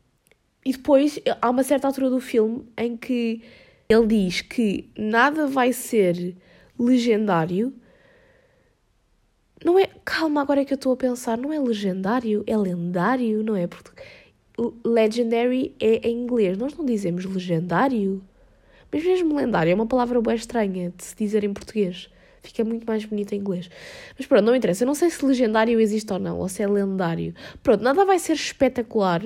e 0.65 0.73
depois 0.73 1.19
há 1.41 1.51
uma 1.51 1.63
certa 1.63 1.87
altura 1.87 2.11
do 2.11 2.21
filme 2.21 2.67
em 2.77 2.97
que 2.97 3.43
ele 3.89 4.07
diz 4.07 4.43
que 4.43 4.91
nada 4.97 5.47
vai 5.47 5.73
ser 5.73 6.37
legendário. 6.79 7.73
Não 9.65 9.79
é. 9.79 9.89
Calma, 10.05 10.41
agora 10.41 10.61
é 10.61 10.65
que 10.65 10.73
eu 10.73 10.77
estou 10.77 10.93
a 10.93 10.97
pensar. 10.97 11.37
Não 11.39 11.53
é 11.53 11.59
legendário, 11.59 12.45
é 12.47 12.57
lendário, 12.57 13.43
não 13.43 13.57
é? 13.57 13.67
Porque 13.67 13.93
legendary 14.85 15.75
é 15.81 16.09
em 16.09 16.23
inglês. 16.23 16.57
Nós 16.59 16.75
não 16.75 16.85
dizemos 16.85 17.25
legendário. 17.25 18.23
Mas 18.93 19.05
mesmo 19.05 19.37
lendário 19.37 19.71
é 19.71 19.75
uma 19.75 19.87
palavra 19.87 20.21
bem 20.21 20.35
estranha 20.35 20.93
de 20.97 21.05
se 21.05 21.17
dizer 21.17 21.45
em 21.45 21.53
português. 21.53 22.09
Fica 22.43 22.65
muito 22.65 22.87
mais 22.87 23.05
bonito 23.05 23.33
em 23.35 23.39
inglês. 23.39 23.69
Mas 24.17 24.27
pronto, 24.27 24.45
não 24.45 24.55
interessa. 24.55 24.85
Eu 24.85 24.87
não 24.87 24.95
sei 24.95 25.11
se 25.11 25.25
legendário 25.25 25.79
existe 25.81 26.13
ou 26.13 26.19
não, 26.19 26.39
ou 26.39 26.49
se 26.49 26.63
é 26.63 26.67
lendário. 26.67 27.35
Pronto, 27.63 27.83
nada 27.83 28.05
vai 28.05 28.19
ser 28.19 28.35
espetacular 28.35 29.23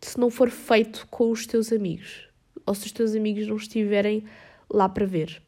se 0.00 0.18
não 0.18 0.30
for 0.30 0.50
feito 0.50 1.06
com 1.10 1.30
os 1.30 1.46
teus 1.46 1.72
amigos. 1.72 2.28
Ou 2.66 2.74
se 2.74 2.86
os 2.86 2.92
teus 2.92 3.14
amigos 3.14 3.46
não 3.46 3.56
estiverem 3.56 4.24
lá 4.68 4.88
para 4.88 5.06
ver. 5.06 5.42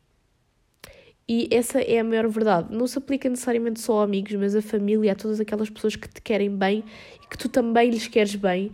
E 1.28 1.48
essa 1.50 1.81
é 1.81 1.98
a 1.98 2.05
maior 2.05 2.28
verdade. 2.28 2.74
Não 2.74 2.87
se 2.87 2.98
aplica 2.98 3.28
necessariamente 3.28 3.81
só 3.81 4.00
a 4.00 4.05
amigos, 4.05 4.35
mas 4.35 4.55
a 4.55 4.62
família, 4.62 5.12
a 5.12 5.14
todas 5.14 5.40
aquelas 5.40 5.70
pessoas 5.70 5.96
que 5.96 6.09
te 6.09 6.20
querem 6.20 6.55
bem 6.55 6.85
e 7.22 7.26
que 7.26 7.38
tu 7.38 7.48
também 7.48 7.90
lhes 7.90 8.07
queres 8.07 8.35
bem. 8.35 8.72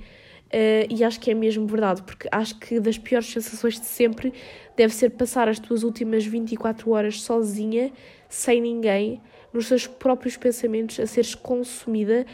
Uh, 0.48 0.88
e 0.88 1.04
acho 1.04 1.20
que 1.20 1.30
é 1.30 1.34
mesmo 1.34 1.66
verdade, 1.66 2.02
porque 2.02 2.26
acho 2.32 2.58
que 2.58 2.80
das 2.80 2.96
piores 2.96 3.30
sensações 3.30 3.78
de 3.78 3.84
sempre 3.84 4.32
deve 4.74 4.94
ser 4.94 5.10
passar 5.10 5.46
as 5.46 5.58
tuas 5.58 5.82
últimas 5.82 6.24
24 6.24 6.90
horas 6.90 7.20
sozinha, 7.20 7.92
sem 8.30 8.60
ninguém, 8.60 9.20
nos 9.52 9.66
seus 9.66 9.86
próprios 9.86 10.36
pensamentos, 10.36 10.98
a 11.00 11.06
seres 11.06 11.34
consumida 11.34 12.24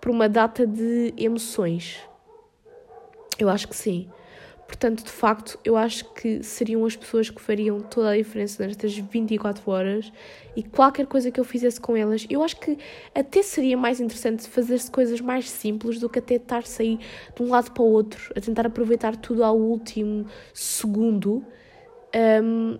por 0.00 0.10
uma 0.10 0.28
data 0.28 0.64
de 0.64 1.12
emoções. 1.16 2.00
Eu 3.38 3.48
acho 3.48 3.66
que 3.66 3.74
sim. 3.74 4.08
Portanto, 4.74 5.04
de 5.04 5.10
facto, 5.10 5.56
eu 5.64 5.76
acho 5.76 6.04
que 6.14 6.42
seriam 6.42 6.84
as 6.84 6.96
pessoas 6.96 7.30
que 7.30 7.40
fariam 7.40 7.78
toda 7.78 8.10
a 8.10 8.16
diferença 8.16 8.66
nestas 8.66 8.98
24 8.98 9.70
horas 9.70 10.12
e 10.56 10.64
qualquer 10.64 11.06
coisa 11.06 11.30
que 11.30 11.38
eu 11.38 11.44
fizesse 11.44 11.80
com 11.80 11.96
elas, 11.96 12.26
eu 12.28 12.42
acho 12.42 12.56
que 12.56 12.76
até 13.14 13.40
seria 13.40 13.76
mais 13.76 14.00
interessante 14.00 14.48
fazer-se 14.48 14.90
coisas 14.90 15.20
mais 15.20 15.48
simples 15.48 16.00
do 16.00 16.08
que 16.08 16.18
até 16.18 16.34
estar 16.34 16.64
a 16.64 16.82
ir 16.82 16.98
de 17.36 17.40
um 17.40 17.50
lado 17.50 17.70
para 17.70 17.84
o 17.84 17.86
outro, 17.86 18.32
a 18.36 18.40
tentar 18.40 18.66
aproveitar 18.66 19.14
tudo 19.14 19.44
ao 19.44 19.56
último 19.56 20.26
segundo, 20.52 21.44
um, 22.42 22.76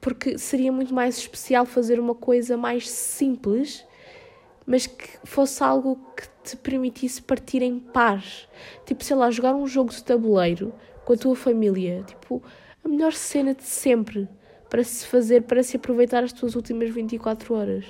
porque 0.00 0.36
seria 0.38 0.72
muito 0.72 0.92
mais 0.92 1.16
especial 1.16 1.64
fazer 1.64 2.00
uma 2.00 2.16
coisa 2.16 2.56
mais 2.56 2.90
simples, 2.90 3.86
mas 4.66 4.88
que 4.88 5.10
fosse 5.22 5.62
algo 5.62 5.96
que 6.16 6.26
te 6.42 6.56
permitisse 6.56 7.22
partir 7.22 7.62
em 7.62 7.78
paz. 7.78 8.48
Tipo, 8.84 9.04
sei 9.04 9.14
lá, 9.14 9.30
jogar 9.30 9.54
um 9.54 9.68
jogo 9.68 9.92
de 9.92 10.02
tabuleiro 10.02 10.74
com 11.06 11.14
a 11.14 11.16
tua 11.16 11.34
família. 11.34 12.02
Tipo, 12.06 12.42
a 12.84 12.88
melhor 12.88 13.14
cena 13.14 13.54
de 13.54 13.62
sempre 13.62 14.28
para 14.68 14.84
se 14.84 15.06
fazer, 15.06 15.44
para 15.44 15.62
se 15.62 15.76
aproveitar 15.76 16.22
as 16.22 16.32
tuas 16.32 16.54
últimas 16.54 16.90
24 16.90 17.54
horas. 17.54 17.86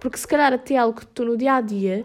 Porque 0.00 0.18
se 0.18 0.26
calhar 0.26 0.52
até 0.52 0.76
algo 0.76 0.98
que 0.98 1.06
tu 1.06 1.24
no 1.24 1.36
dia 1.36 1.54
a 1.54 1.60
dia 1.60 2.04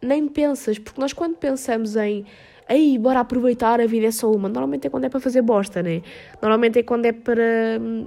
nem 0.00 0.28
pensas, 0.28 0.78
porque 0.78 1.00
nós 1.00 1.12
quando 1.12 1.36
pensamos 1.36 1.96
em 1.96 2.24
aí, 2.68 2.98
bora 2.98 3.20
aproveitar, 3.20 3.80
a 3.80 3.86
vida 3.86 4.06
é 4.06 4.10
só 4.10 4.30
uma, 4.30 4.48
normalmente 4.48 4.86
é 4.86 4.90
quando 4.90 5.04
é 5.04 5.08
para 5.08 5.18
fazer 5.18 5.40
bosta, 5.40 5.82
né? 5.82 6.02
Normalmente 6.40 6.78
é 6.78 6.82
quando 6.82 7.06
é 7.06 7.12
para 7.12 7.78
hum, 7.80 8.06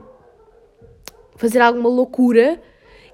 fazer 1.35 1.59
alguma 1.59 1.89
loucura 1.89 2.61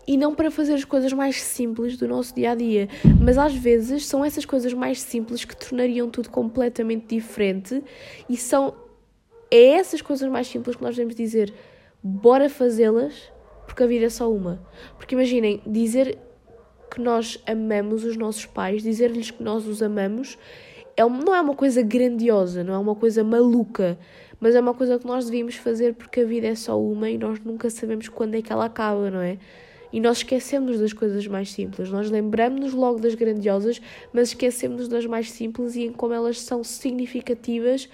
e 0.08 0.15
não 0.15 0.34
para 0.34 0.50
fazer 0.50 0.74
as 0.74 0.86
coisas 0.86 1.12
mais 1.12 1.41
simples 1.41 1.98
do 1.98 2.08
nosso 2.08 2.34
dia 2.34 2.52
a 2.52 2.56
dia. 2.56 2.88
Mas 3.22 3.38
às 3.38 3.54
vezes 3.54 4.06
são 4.06 4.24
essas 4.24 4.46
coisas 4.46 4.74
mais 4.74 5.02
simples 5.02 5.43
que 5.43 5.56
tornariam 5.56 6.10
tudo 6.10 6.30
completamente 6.30 7.15
diferente 7.15 7.84
e 8.30 8.38
são 8.38 8.74
é 9.52 9.72
essas 9.72 10.02
coisas 10.02 10.30
mais 10.30 10.48
simples 10.48 10.76
que 10.76 10.82
nós 10.82 10.96
devemos 10.96 11.15
dizer 11.15 11.54
bora 12.04 12.50
fazê-las 12.50 13.32
porque 13.65 13.84
a 13.84 13.88
vida 13.88 14.06
é 14.06 14.10
só 14.10 14.32
uma. 14.32 14.60
Porque 14.98 15.13
imaginem, 15.13 15.62
dizer 15.67 16.17
que 16.89 17.02
nós 17.02 17.38
amamos 17.46 18.06
os 18.06 18.15
nossos 18.15 18.46
pais, 18.46 18.82
dizer-lhes 18.82 19.30
que 19.30 19.43
nós 19.43 19.67
os 19.67 19.84
amamos, 19.84 20.38
é, 20.96 21.04
não 21.04 21.36
é 21.36 21.41
uma 21.41 21.54
coisa 21.54 21.82
grandiosa, 21.82 22.63
não 22.63 22.74
é 22.74 22.78
uma 22.78 22.96
coisa 22.96 23.24
maluca, 23.24 24.00
mas 24.39 24.56
é 24.56 24.60
uma 24.62 24.74
coisa 24.74 24.98
que 24.98 25.06
nós 25.06 25.26
devíamos 25.26 25.56
fazer 25.56 25.93
porque 25.93 26.22
a 26.22 26.26
vida 26.26 26.48
é 26.48 26.56
só 26.56 26.82
uma 26.82 27.10
e 27.10 27.17
nós 27.17 27.39
nunca 27.41 27.70
sabemos 27.70 28.08
quando 28.08 28.36
é 28.36 28.41
que 28.41 28.52
ela 28.52 28.65
acaba, 28.65 29.12
não 29.12 29.22
é? 29.22 29.38
E 29.91 30.00
nós 30.00 30.17
esquecemos 30.17 30.80
das 30.80 30.93
coisas 30.93 31.26
mais 31.28 31.52
simples. 31.52 31.89
Nós 31.89 32.10
lembramos-nos 32.10 32.73
logo 32.73 33.00
das 33.00 33.15
grandiosas, 33.15 33.82
mas 34.12 34.30
esquecemos 34.30 34.88
das 34.88 35.06
mais 35.06 35.32
simples 35.32 35.76
e 35.76 35.84
em 35.84 35.93
como 35.93 36.13
elas 36.13 36.41
são 36.41 36.63
significativas 36.63 37.89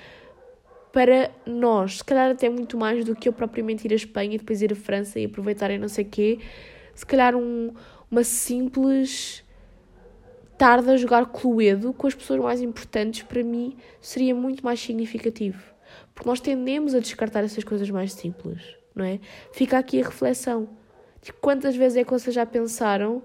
para 0.92 1.32
nós. 1.46 1.98
Se 1.98 2.04
calhar 2.04 2.32
até 2.32 2.50
muito 2.50 2.78
mais 2.78 3.04
do 3.04 3.16
que 3.16 3.28
eu 3.28 3.34
propriamente 3.34 3.86
ir 3.86 3.94
à 3.94 3.96
Espanha 3.96 4.36
e 4.36 4.38
depois 4.38 4.62
ir 4.62 4.72
à 4.72 4.76
França 4.76 5.20
e 5.20 5.26
aproveitar 5.26 5.72
e 5.72 5.78
não 5.78 5.88
sei 5.88 6.06
o 6.06 6.10
quê. 6.10 6.40
Se 6.96 7.06
calhar 7.06 7.36
um, 7.36 7.74
uma 8.10 8.24
simples 8.24 9.44
tarde 10.58 10.92
a 10.92 10.98
jogar 10.98 11.26
Cluedo 11.26 11.94
com 11.94 12.06
as 12.06 12.14
pessoas 12.14 12.40
mais 12.40 12.62
importantes 12.62 13.24
para 13.24 13.44
mim 13.44 13.76
seria 14.00 14.36
muito 14.36 14.64
mais 14.64 14.80
significativo. 14.80 15.62
Porque 16.14 16.30
nós 16.30 16.40
tendemos 16.40 16.94
a 16.94 17.00
descartar 17.00 17.44
essas 17.44 17.64
coisas 17.64 17.90
mais 17.90 18.14
simples, 18.14 18.62
não 18.96 19.04
é? 19.04 19.20
Fica 19.52 19.78
aqui 19.78 20.00
a 20.00 20.06
reflexão 20.06 20.70
quantas 21.32 21.76
vezes 21.76 21.98
é 21.98 22.04
que 22.04 22.12
vocês 22.12 22.36
já 22.36 22.46
pensaram 22.46 23.22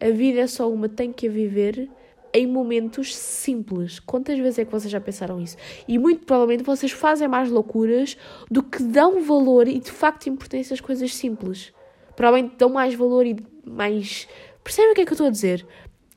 a 0.00 0.10
vida 0.10 0.40
é 0.40 0.46
só 0.46 0.70
uma, 0.70 0.88
tem 0.88 1.12
que 1.12 1.26
a 1.26 1.30
viver 1.30 1.88
em 2.32 2.46
momentos 2.46 3.16
simples. 3.16 3.98
Quantas 3.98 4.38
vezes 4.38 4.58
é 4.58 4.64
que 4.64 4.70
vocês 4.70 4.90
já 4.90 5.00
pensaram 5.00 5.40
isso? 5.40 5.56
E 5.88 5.98
muito 5.98 6.26
provavelmente 6.26 6.62
vocês 6.64 6.92
fazem 6.92 7.26
mais 7.26 7.50
loucuras 7.50 8.16
do 8.50 8.62
que 8.62 8.82
dão 8.82 9.22
valor 9.22 9.66
e 9.66 9.78
de 9.78 9.90
facto 9.90 10.28
importância 10.28 10.74
às 10.74 10.80
coisas 10.80 11.14
simples. 11.14 11.72
Provavelmente 12.14 12.56
dão 12.56 12.68
mais 12.68 12.94
valor 12.94 13.24
e 13.26 13.36
mais. 13.64 14.28
Percebem 14.62 14.92
o 14.92 14.94
que 14.94 15.00
é 15.00 15.04
que 15.06 15.12
eu 15.12 15.14
estou 15.14 15.26
a 15.28 15.30
dizer? 15.30 15.66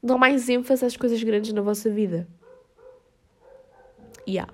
Dão 0.04 0.18
mais 0.18 0.50
ênfase 0.50 0.86
às 0.86 0.98
coisas 0.98 1.22
grandes 1.24 1.54
na 1.54 1.62
vossa 1.62 1.90
vida. 1.90 2.28
Yeah. 4.28 4.52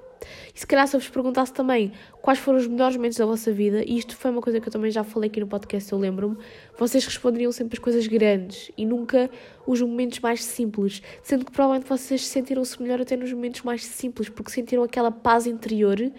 E 0.54 0.60
se 0.60 0.66
calhar 0.66 0.88
se 0.88 0.96
eu 0.96 1.00
vos 1.00 1.10
perguntasse 1.10 1.54
também 1.54 1.92
quais 2.22 2.40
foram 2.40 2.58
os 2.60 2.68
melhores 2.68 2.96
momentos 2.96 3.18
da 3.18 3.26
vossa 3.26 3.52
vida, 3.52 3.84
e 3.86 3.98
isto 3.98 4.16
foi 4.16 4.32
uma 4.32 4.42
coisa 4.42 4.60
que 4.60 4.68
eu 4.68 4.72
também 4.72 4.92
já 4.92 5.04
falei 5.04 5.30
aqui 5.30 5.40
no 5.40 5.48
podcast, 5.48 5.92
eu 5.92 5.98
lembro-me, 5.98 6.38
vocês 6.78 7.06
responderiam 7.06 7.52
sempre 7.52 7.78
as 7.78 7.80
coisas 7.80 8.08
grandes 8.08 8.72
e 8.78 8.86
nunca 8.86 9.30
os 9.66 9.82
momentos 9.82 10.20
mais 10.20 10.44
simples, 10.44 11.02
sendo 11.24 11.46
que 11.46 11.52
provavelmente 11.52 11.88
vocês 11.88 12.26
sentiram-se 12.26 12.82
melhor 12.82 13.02
até 13.02 13.16
nos 13.16 13.32
momentos 13.32 13.62
mais 13.62 13.86
simples, 13.86 14.30
porque 14.30 14.52
sentiram 14.52 14.84
aquela 14.84 15.12
paz 15.12 15.48
interior 15.48 16.12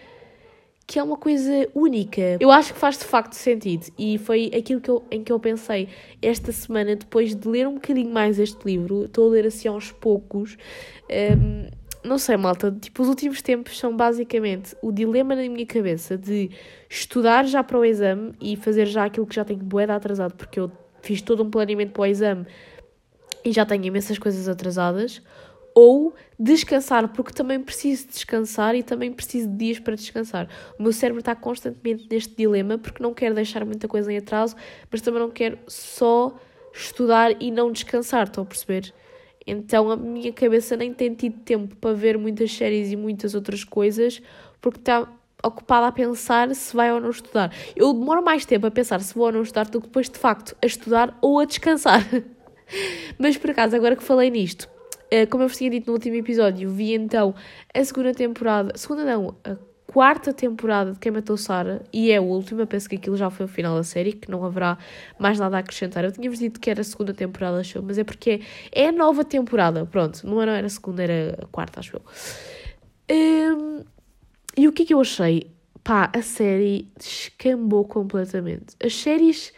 que 0.86 0.98
é 0.98 1.02
uma 1.02 1.16
coisa 1.16 1.68
única. 1.74 2.36
Eu 2.38 2.50
acho 2.50 2.72
que 2.72 2.78
faz 2.78 2.96
de 2.96 3.04
facto 3.04 3.32
sentido 3.32 3.86
e 3.98 4.18
foi 4.18 4.50
aquilo 4.56 4.80
que 4.80 4.88
eu, 4.88 5.02
em 5.10 5.22
que 5.24 5.32
eu 5.32 5.40
pensei 5.40 5.88
esta 6.22 6.52
semana, 6.52 6.94
depois 6.94 7.34
de 7.34 7.48
ler 7.48 7.66
um 7.66 7.74
bocadinho 7.74 8.10
mais 8.10 8.38
este 8.38 8.64
livro, 8.64 9.04
estou 9.04 9.26
a 9.26 9.30
ler 9.30 9.46
assim 9.46 9.66
aos 9.66 9.90
poucos. 9.90 10.56
Um, 11.10 11.68
não 12.06 12.18
sei, 12.18 12.36
malta, 12.36 12.70
tipo, 12.80 13.02
os 13.02 13.08
últimos 13.08 13.42
tempos 13.42 13.78
são 13.78 13.96
basicamente 13.96 14.76
o 14.80 14.92
dilema 14.92 15.34
na 15.34 15.42
minha 15.42 15.66
cabeça 15.66 16.16
de 16.16 16.50
estudar 16.88 17.44
já 17.44 17.62
para 17.62 17.78
o 17.78 17.84
exame 17.84 18.32
e 18.40 18.56
fazer 18.56 18.86
já 18.86 19.04
aquilo 19.04 19.26
que 19.26 19.34
já 19.34 19.44
tenho 19.44 19.60
boeda 19.60 19.94
atrasado, 19.94 20.34
porque 20.34 20.60
eu 20.60 20.70
fiz 21.02 21.20
todo 21.20 21.42
um 21.42 21.50
planeamento 21.50 21.92
para 21.92 22.02
o 22.02 22.06
exame 22.06 22.46
e 23.44 23.52
já 23.52 23.66
tenho 23.66 23.84
imensas 23.84 24.18
coisas 24.18 24.48
atrasadas, 24.48 25.22
ou 25.74 26.14
descansar, 26.38 27.06
porque 27.08 27.34
também 27.34 27.60
preciso 27.60 28.08
descansar 28.08 28.74
e 28.74 28.82
também 28.82 29.12
preciso 29.12 29.48
de 29.48 29.56
dias 29.56 29.78
para 29.78 29.94
descansar. 29.94 30.48
O 30.78 30.82
meu 30.82 30.92
cérebro 30.92 31.20
está 31.20 31.34
constantemente 31.36 32.08
neste 32.10 32.34
dilema 32.34 32.78
porque 32.78 33.02
não 33.02 33.12
quero 33.12 33.34
deixar 33.34 33.64
muita 33.64 33.86
coisa 33.86 34.10
em 34.10 34.16
atraso, 34.16 34.56
mas 34.90 35.02
também 35.02 35.20
não 35.20 35.30
quero 35.30 35.58
só 35.68 36.34
estudar 36.72 37.40
e 37.42 37.50
não 37.50 37.70
descansar, 37.70 38.26
estão 38.26 38.42
a 38.42 38.46
perceber? 38.46 38.94
Então 39.46 39.90
a 39.90 39.96
minha 39.96 40.32
cabeça 40.32 40.76
nem 40.76 40.92
tem 40.92 41.14
tido 41.14 41.38
tempo 41.40 41.76
para 41.76 41.94
ver 41.94 42.18
muitas 42.18 42.52
séries 42.52 42.90
e 42.90 42.96
muitas 42.96 43.34
outras 43.34 43.62
coisas, 43.62 44.20
porque 44.60 44.80
está 44.80 45.08
ocupada 45.42 45.86
a 45.86 45.92
pensar 45.92 46.52
se 46.54 46.74
vai 46.74 46.92
ou 46.92 47.00
não 47.00 47.10
estudar. 47.10 47.52
Eu 47.76 47.92
demoro 47.92 48.22
mais 48.22 48.44
tempo 48.44 48.66
a 48.66 48.70
pensar 48.70 49.00
se 49.00 49.14
vou 49.14 49.26
ou 49.26 49.32
não 49.32 49.42
estudar 49.42 49.66
do 49.66 49.80
que 49.80 49.86
depois, 49.86 50.08
de 50.08 50.18
facto, 50.18 50.56
a 50.60 50.66
estudar 50.66 51.16
ou 51.22 51.38
a 51.38 51.44
descansar. 51.44 52.02
Mas 53.18 53.36
por 53.36 53.50
acaso, 53.50 53.76
agora 53.76 53.94
que 53.94 54.02
falei 54.02 54.30
nisto, 54.30 54.68
eh, 55.10 55.26
como 55.26 55.44
eu 55.44 55.48
vos 55.48 55.56
tinha 55.56 55.70
dito 55.70 55.86
no 55.86 55.92
último 55.92 56.16
episódio, 56.16 56.68
vi 56.70 56.94
então 56.94 57.34
a 57.72 57.84
segunda 57.84 58.12
temporada, 58.12 58.76
segunda 58.76 59.04
não, 59.04 59.36
a 59.44 59.56
quarta 59.96 60.30
temporada 60.30 60.92
de 60.92 60.98
Quem 60.98 61.10
Matou 61.10 61.38
Sara 61.38 61.82
e 61.90 62.10
é 62.10 62.18
a 62.18 62.20
última, 62.20 62.66
penso 62.66 62.86
que 62.86 62.96
aquilo 62.96 63.16
já 63.16 63.30
foi 63.30 63.46
o 63.46 63.48
final 63.48 63.74
da 63.74 63.82
série, 63.82 64.12
que 64.12 64.30
não 64.30 64.44
haverá 64.44 64.76
mais 65.18 65.38
nada 65.38 65.56
a 65.56 65.60
acrescentar. 65.60 66.04
Eu 66.04 66.12
tinha-vos 66.12 66.38
dito 66.38 66.60
que 66.60 66.68
era 66.68 66.82
a 66.82 66.84
segunda 66.84 67.14
temporada, 67.14 67.64
show, 67.64 67.82
mas 67.82 67.96
é 67.96 68.04
porque 68.04 68.42
é 68.72 68.88
a 68.88 68.92
nova 68.92 69.24
temporada, 69.24 69.86
pronto, 69.86 70.26
não 70.26 70.42
era, 70.42 70.58
era 70.58 70.66
a 70.66 70.68
segunda, 70.68 71.02
era 71.02 71.38
a 71.42 71.46
quarta, 71.46 71.80
acho 71.80 71.96
eu. 71.96 72.02
Um, 73.10 73.84
e 74.54 74.68
o 74.68 74.72
que 74.72 74.82
é 74.82 74.84
que 74.84 74.92
eu 74.92 75.00
achei? 75.00 75.50
Pá, 75.82 76.12
a 76.14 76.20
série 76.20 76.90
descambou 76.98 77.86
completamente. 77.86 78.76
As 78.84 78.94
séries 78.94 79.50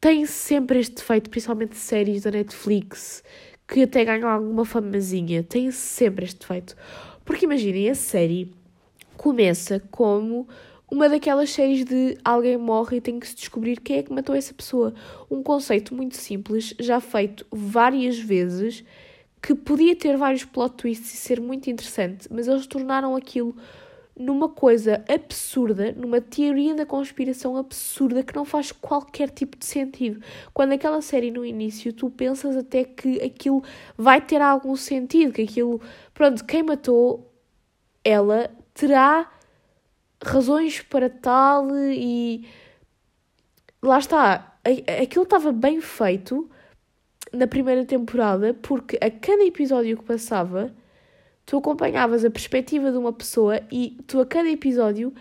têm 0.00 0.24
sempre 0.24 0.78
este 0.78 0.94
defeito, 0.94 1.28
principalmente 1.28 1.76
séries 1.76 2.22
da 2.22 2.30
Netflix, 2.30 3.22
que 3.66 3.82
até 3.82 4.06
ganham 4.06 4.26
alguma 4.26 4.64
famazinha, 4.64 5.42
têm 5.42 5.70
sempre 5.70 6.24
este 6.24 6.40
defeito. 6.40 6.74
Porque 7.26 7.44
imaginem, 7.44 7.90
a 7.90 7.94
série 7.94 8.56
começa 9.18 9.82
como 9.90 10.48
uma 10.90 11.08
daquelas 11.08 11.50
séries 11.50 11.84
de 11.84 12.16
alguém 12.24 12.56
morre 12.56 12.96
e 12.96 13.00
tem 13.00 13.20
que 13.20 13.28
se 13.28 13.34
descobrir 13.34 13.78
quem 13.80 13.98
é 13.98 14.02
que 14.02 14.12
matou 14.12 14.34
essa 14.34 14.54
pessoa. 14.54 14.94
Um 15.30 15.42
conceito 15.42 15.94
muito 15.94 16.16
simples, 16.16 16.74
já 16.78 16.98
feito 17.00 17.44
várias 17.50 18.18
vezes, 18.18 18.84
que 19.42 19.54
podia 19.54 19.94
ter 19.94 20.16
vários 20.16 20.44
plot 20.44 20.76
twists 20.76 21.12
e 21.12 21.16
ser 21.16 21.40
muito 21.40 21.68
interessante, 21.68 22.28
mas 22.30 22.48
eles 22.48 22.66
tornaram 22.66 23.14
aquilo 23.14 23.54
numa 24.16 24.48
coisa 24.48 25.04
absurda, 25.08 25.92
numa 25.92 26.20
teoria 26.20 26.74
da 26.74 26.86
conspiração 26.86 27.56
absurda 27.56 28.22
que 28.22 28.34
não 28.34 28.44
faz 28.44 28.72
qualquer 28.72 29.30
tipo 29.30 29.56
de 29.56 29.66
sentido. 29.66 30.20
Quando 30.54 30.72
aquela 30.72 31.00
série 31.02 31.30
no 31.30 31.44
início 31.44 31.92
tu 31.92 32.08
pensas 32.08 32.56
até 32.56 32.82
que 32.82 33.20
aquilo 33.20 33.62
vai 33.96 34.20
ter 34.20 34.40
algum 34.40 34.74
sentido, 34.74 35.32
que 35.32 35.42
aquilo, 35.42 35.80
pronto, 36.14 36.44
quem 36.44 36.62
matou 36.62 37.32
ela 38.04 38.50
terá 38.78 39.28
razões 40.24 40.80
para 40.80 41.10
tal 41.10 41.68
e 41.76 42.46
lá 43.82 43.98
está, 43.98 44.56
aquilo 45.02 45.24
estava 45.24 45.50
bem 45.50 45.80
feito 45.80 46.48
na 47.32 47.48
primeira 47.48 47.84
temporada 47.84 48.54
porque 48.54 48.96
a 49.02 49.10
cada 49.10 49.44
episódio 49.44 49.96
que 49.96 50.04
passava 50.04 50.72
tu 51.44 51.58
acompanhavas 51.58 52.24
a 52.24 52.30
perspectiva 52.30 52.92
de 52.92 52.98
uma 52.98 53.12
pessoa 53.12 53.60
e 53.68 53.98
tu 54.06 54.20
a 54.20 54.26
cada 54.26 54.48
episódio 54.48 55.12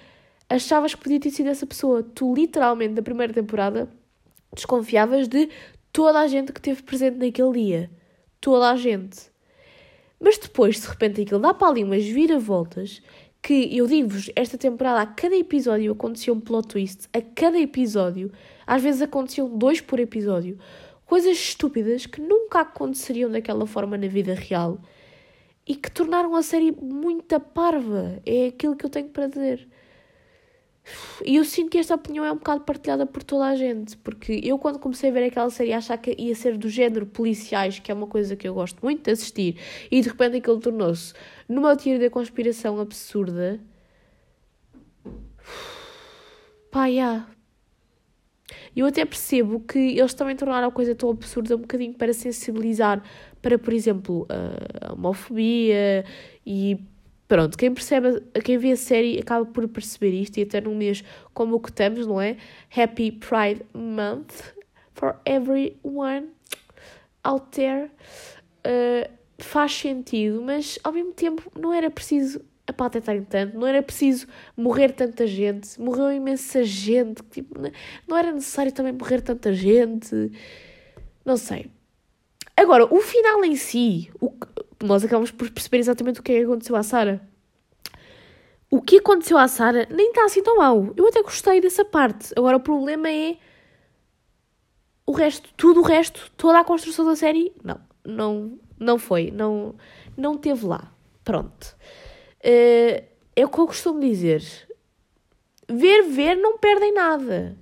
achavas 0.47 0.93
que 0.93 1.01
podia 1.01 1.19
ter 1.19 1.31
sido 1.31 1.49
essa 1.49 1.65
pessoa. 1.65 2.03
Tu 2.03 2.35
literalmente 2.35 2.93
na 2.93 3.01
primeira 3.01 3.33
temporada 3.33 3.89
desconfiavas 4.53 5.27
de 5.27 5.49
toda 5.91 6.19
a 6.19 6.27
gente 6.27 6.53
que 6.53 6.59
esteve 6.59 6.83
presente 6.83 7.17
naquele 7.17 7.53
dia. 7.53 7.91
Toda 8.39 8.69
a 8.69 8.75
gente. 8.75 9.31
Mas 10.19 10.37
depois, 10.37 10.79
de 10.79 10.87
repente, 10.87 11.21
aquilo 11.21 11.39
dá 11.39 11.53
para 11.53 11.69
ali 11.69 11.83
umas 11.83 12.05
viravoltas 12.05 13.01
que 13.47 13.77
eu 13.77 13.87
digo-vos, 13.87 14.29
esta 14.35 14.57
temporada, 14.57 14.99
a 14.99 15.05
cada 15.05 15.33
episódio 15.33 15.93
acontecia 15.93 16.33
um 16.33 16.39
plot 16.39 16.67
twist, 16.67 17.07
a 17.13 17.21
cada 17.21 17.57
episódio, 17.57 18.29
às 18.65 18.83
vezes 18.83 19.01
aconteciam 19.01 19.47
dois 19.57 19.79
por 19.79 20.01
episódio, 20.01 20.59
coisas 21.05 21.37
estúpidas 21.37 22.05
que 22.05 22.19
nunca 22.19 22.59
aconteceriam 22.59 23.31
daquela 23.31 23.65
forma 23.65 23.97
na 23.97 24.09
vida 24.09 24.33
real 24.33 24.81
e 25.65 25.75
que 25.75 25.89
tornaram 25.89 26.35
a 26.35 26.43
série 26.43 26.73
muito 26.73 27.39
parva. 27.39 28.21
É 28.25 28.47
aquilo 28.47 28.75
que 28.75 28.85
eu 28.85 28.89
tenho 28.89 29.07
para 29.07 29.27
dizer. 29.27 29.65
E 31.25 31.35
eu 31.35 31.43
sinto 31.43 31.71
que 31.71 31.77
esta 31.77 31.95
opinião 31.95 32.23
é 32.23 32.31
um 32.31 32.35
bocado 32.37 32.61
partilhada 32.61 33.05
por 33.05 33.23
toda 33.23 33.45
a 33.45 33.55
gente, 33.55 33.97
porque 33.97 34.39
eu, 34.43 34.57
quando 34.57 34.79
comecei 34.79 35.09
a 35.09 35.13
ver 35.13 35.25
aquela 35.25 35.49
série, 35.49 35.73
achar 35.73 35.97
que 35.97 36.15
ia 36.17 36.35
ser 36.35 36.57
do 36.57 36.69
género 36.69 37.05
policiais, 37.05 37.79
que 37.79 37.91
é 37.91 37.93
uma 37.93 38.07
coisa 38.07 38.35
que 38.35 38.47
eu 38.47 38.53
gosto 38.53 38.79
muito 38.81 39.03
de 39.03 39.11
assistir, 39.11 39.57
e 39.91 40.01
de 40.01 40.09
repente 40.09 40.37
aquilo 40.37 40.59
tornou-se 40.59 41.13
numa 41.47 41.75
teoria 41.75 42.07
da 42.07 42.09
conspiração 42.09 42.79
absurda. 42.79 43.59
Pá, 46.71 46.87
yeah. 46.87 47.27
Eu 48.75 48.85
até 48.85 49.03
percebo 49.03 49.59
que 49.59 49.79
eles 49.79 50.13
também 50.13 50.35
tornaram 50.35 50.67
a 50.67 50.71
coisa 50.71 50.93
tão 50.93 51.09
absurda 51.09 51.55
um 51.55 51.61
bocadinho 51.61 51.93
para 51.93 52.13
sensibilizar 52.13 53.03
para, 53.41 53.57
por 53.57 53.73
exemplo, 53.73 54.27
a 54.81 54.93
homofobia 54.93 56.05
e 56.45 56.79
pronto, 57.27 57.57
quem 57.57 57.73
percebe, 57.73 58.21
quem 58.43 58.57
vê 58.57 58.71
a 58.71 58.77
série 58.77 59.19
acaba 59.19 59.45
por 59.45 59.67
perceber 59.67 60.11
isto 60.11 60.37
e 60.37 60.43
até 60.43 60.61
num 60.61 60.75
mês 60.75 61.03
como 61.33 61.55
o 61.55 61.59
que 61.59 61.69
estamos, 61.69 62.07
não 62.07 62.21
é? 62.21 62.37
Happy 62.75 63.11
Pride 63.11 63.65
Month 63.73 64.53
for 64.93 65.15
everyone 65.25 66.29
out 67.23 67.47
there. 67.51 67.91
Uh, 68.65 69.09
faz 69.37 69.73
sentido, 69.73 70.41
mas 70.41 70.79
ao 70.83 70.91
mesmo 70.91 71.13
tempo 71.13 71.51
não 71.59 71.73
era 71.73 71.89
preciso 71.89 72.41
apatetarem 72.65 73.23
tanto, 73.23 73.57
não 73.57 73.65
era 73.65 73.81
preciso 73.81 74.27
morrer 74.55 74.91
tanta 74.91 75.25
gente, 75.25 75.79
morreu 75.79 76.11
imensa 76.11 76.63
gente, 76.63 77.23
tipo, 77.31 77.57
não 78.05 78.17
era 78.17 78.31
necessário 78.31 78.71
também 78.73 78.91
morrer 78.91 79.21
tanta 79.21 79.53
gente, 79.53 80.31
não 81.23 81.37
sei. 81.37 81.71
Agora, 82.55 82.85
o 82.93 82.99
final 82.99 83.45
em 83.45 83.55
si, 83.55 84.09
o, 84.19 84.33
nós 84.83 85.03
acabamos 85.03 85.31
por 85.31 85.49
perceber 85.49 85.79
exatamente 85.79 86.19
o 86.19 86.23
que 86.23 86.31
é 86.31 86.39
que 86.39 86.45
aconteceu 86.45 86.75
à 86.75 86.83
Sara. 86.83 87.21
O 88.69 88.81
que 88.81 88.97
aconteceu 88.97 89.37
à 89.37 89.47
Sara 89.47 89.87
nem 89.89 90.09
está 90.09 90.25
assim 90.25 90.43
tão 90.43 90.57
mal. 90.57 90.93
Eu 90.95 91.07
até 91.07 91.21
gostei 91.21 91.61
dessa 91.61 91.85
parte. 91.85 92.33
Agora, 92.35 92.57
o 92.57 92.59
problema 92.59 93.09
é 93.09 93.37
o 95.05 95.13
resto, 95.13 95.49
tudo 95.55 95.79
o 95.79 95.83
resto, 95.83 96.29
toda 96.35 96.59
a 96.59 96.65
construção 96.65 97.05
da 97.05 97.15
série, 97.15 97.53
não, 97.63 97.79
não, 98.05 98.59
não 98.77 98.99
foi, 98.99 99.31
não, 99.31 99.75
não 100.17 100.37
teve 100.37 100.65
lá. 100.65 100.91
Pronto. 101.23 101.77
Uh, 102.39 103.03
é 103.35 103.45
o 103.45 103.49
que 103.49 103.59
eu 103.59 103.67
costumo 103.67 104.01
dizer. 104.01 104.43
Ver, 105.69 106.03
ver, 106.03 106.35
não 106.35 106.57
perdem 106.57 106.93
nada. 106.93 107.57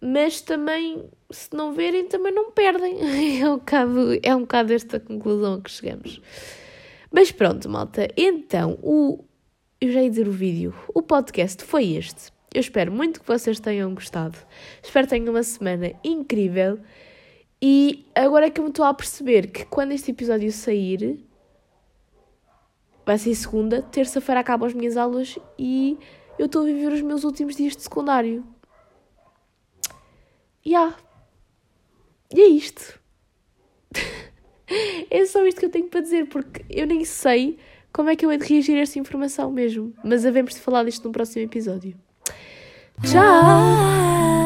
Mas 0.00 0.40
também, 0.40 1.10
se 1.30 1.54
não 1.54 1.72
verem, 1.72 2.06
também 2.06 2.32
não 2.32 2.50
perdem. 2.50 2.98
É 3.40 3.48
um 3.48 3.58
bocado, 3.58 4.18
é 4.22 4.34
um 4.34 4.40
bocado 4.40 4.72
esta 4.72 4.98
conclusão 4.98 5.54
a 5.54 5.60
que 5.60 5.70
chegamos. 5.70 6.20
Mas 7.10 7.30
pronto, 7.30 7.68
malta. 7.68 8.08
Então, 8.16 8.78
o, 8.82 9.24
eu 9.80 9.92
já 9.92 10.02
ia 10.02 10.10
dizer 10.10 10.28
o 10.28 10.32
vídeo. 10.32 10.74
O 10.94 11.02
podcast 11.02 11.62
foi 11.64 11.92
este. 11.92 12.32
Eu 12.54 12.60
espero 12.60 12.90
muito 12.90 13.20
que 13.20 13.26
vocês 13.26 13.60
tenham 13.60 13.94
gostado. 13.94 14.38
Espero 14.82 15.06
que 15.06 15.10
tenham 15.10 15.30
uma 15.30 15.42
semana 15.42 15.92
incrível. 16.02 16.78
E 17.60 18.06
agora 18.14 18.46
é 18.46 18.50
que 18.50 18.60
eu 18.60 18.64
me 18.64 18.70
estou 18.70 18.84
a 18.84 18.94
perceber 18.94 19.48
que 19.48 19.64
quando 19.66 19.92
este 19.92 20.10
episódio 20.10 20.50
sair, 20.52 21.24
vai 23.04 23.18
ser 23.18 23.34
segunda, 23.34 23.82
terça-feira 23.82 24.40
acabam 24.40 24.66
as 24.66 24.74
minhas 24.74 24.96
aulas 24.96 25.38
e 25.58 25.98
eu 26.38 26.46
estou 26.46 26.62
a 26.62 26.66
viver 26.66 26.92
os 26.92 27.02
meus 27.02 27.24
últimos 27.24 27.56
dias 27.56 27.76
de 27.76 27.82
secundário. 27.82 28.44
Yeah. 30.64 30.96
E 32.34 32.40
é 32.40 32.46
isto. 32.46 32.98
é 35.10 35.26
só 35.26 35.46
isto 35.46 35.60
que 35.60 35.66
eu 35.66 35.70
tenho 35.70 35.88
para 35.88 36.00
dizer, 36.00 36.26
porque 36.28 36.64
eu 36.68 36.86
nem 36.86 37.04
sei 37.04 37.58
como 37.92 38.10
é 38.10 38.16
que 38.16 38.24
eu 38.24 38.30
hei 38.30 38.38
de 38.38 38.46
reagir 38.46 38.76
a 38.76 38.82
esta 38.82 38.98
informação 38.98 39.50
mesmo. 39.50 39.92
Mas 40.04 40.24
havemos 40.24 40.54
de 40.54 40.60
falar 40.60 40.84
disto 40.84 41.04
no 41.04 41.12
próximo 41.12 41.44
episódio. 41.44 41.96
Tchau! 43.02 44.37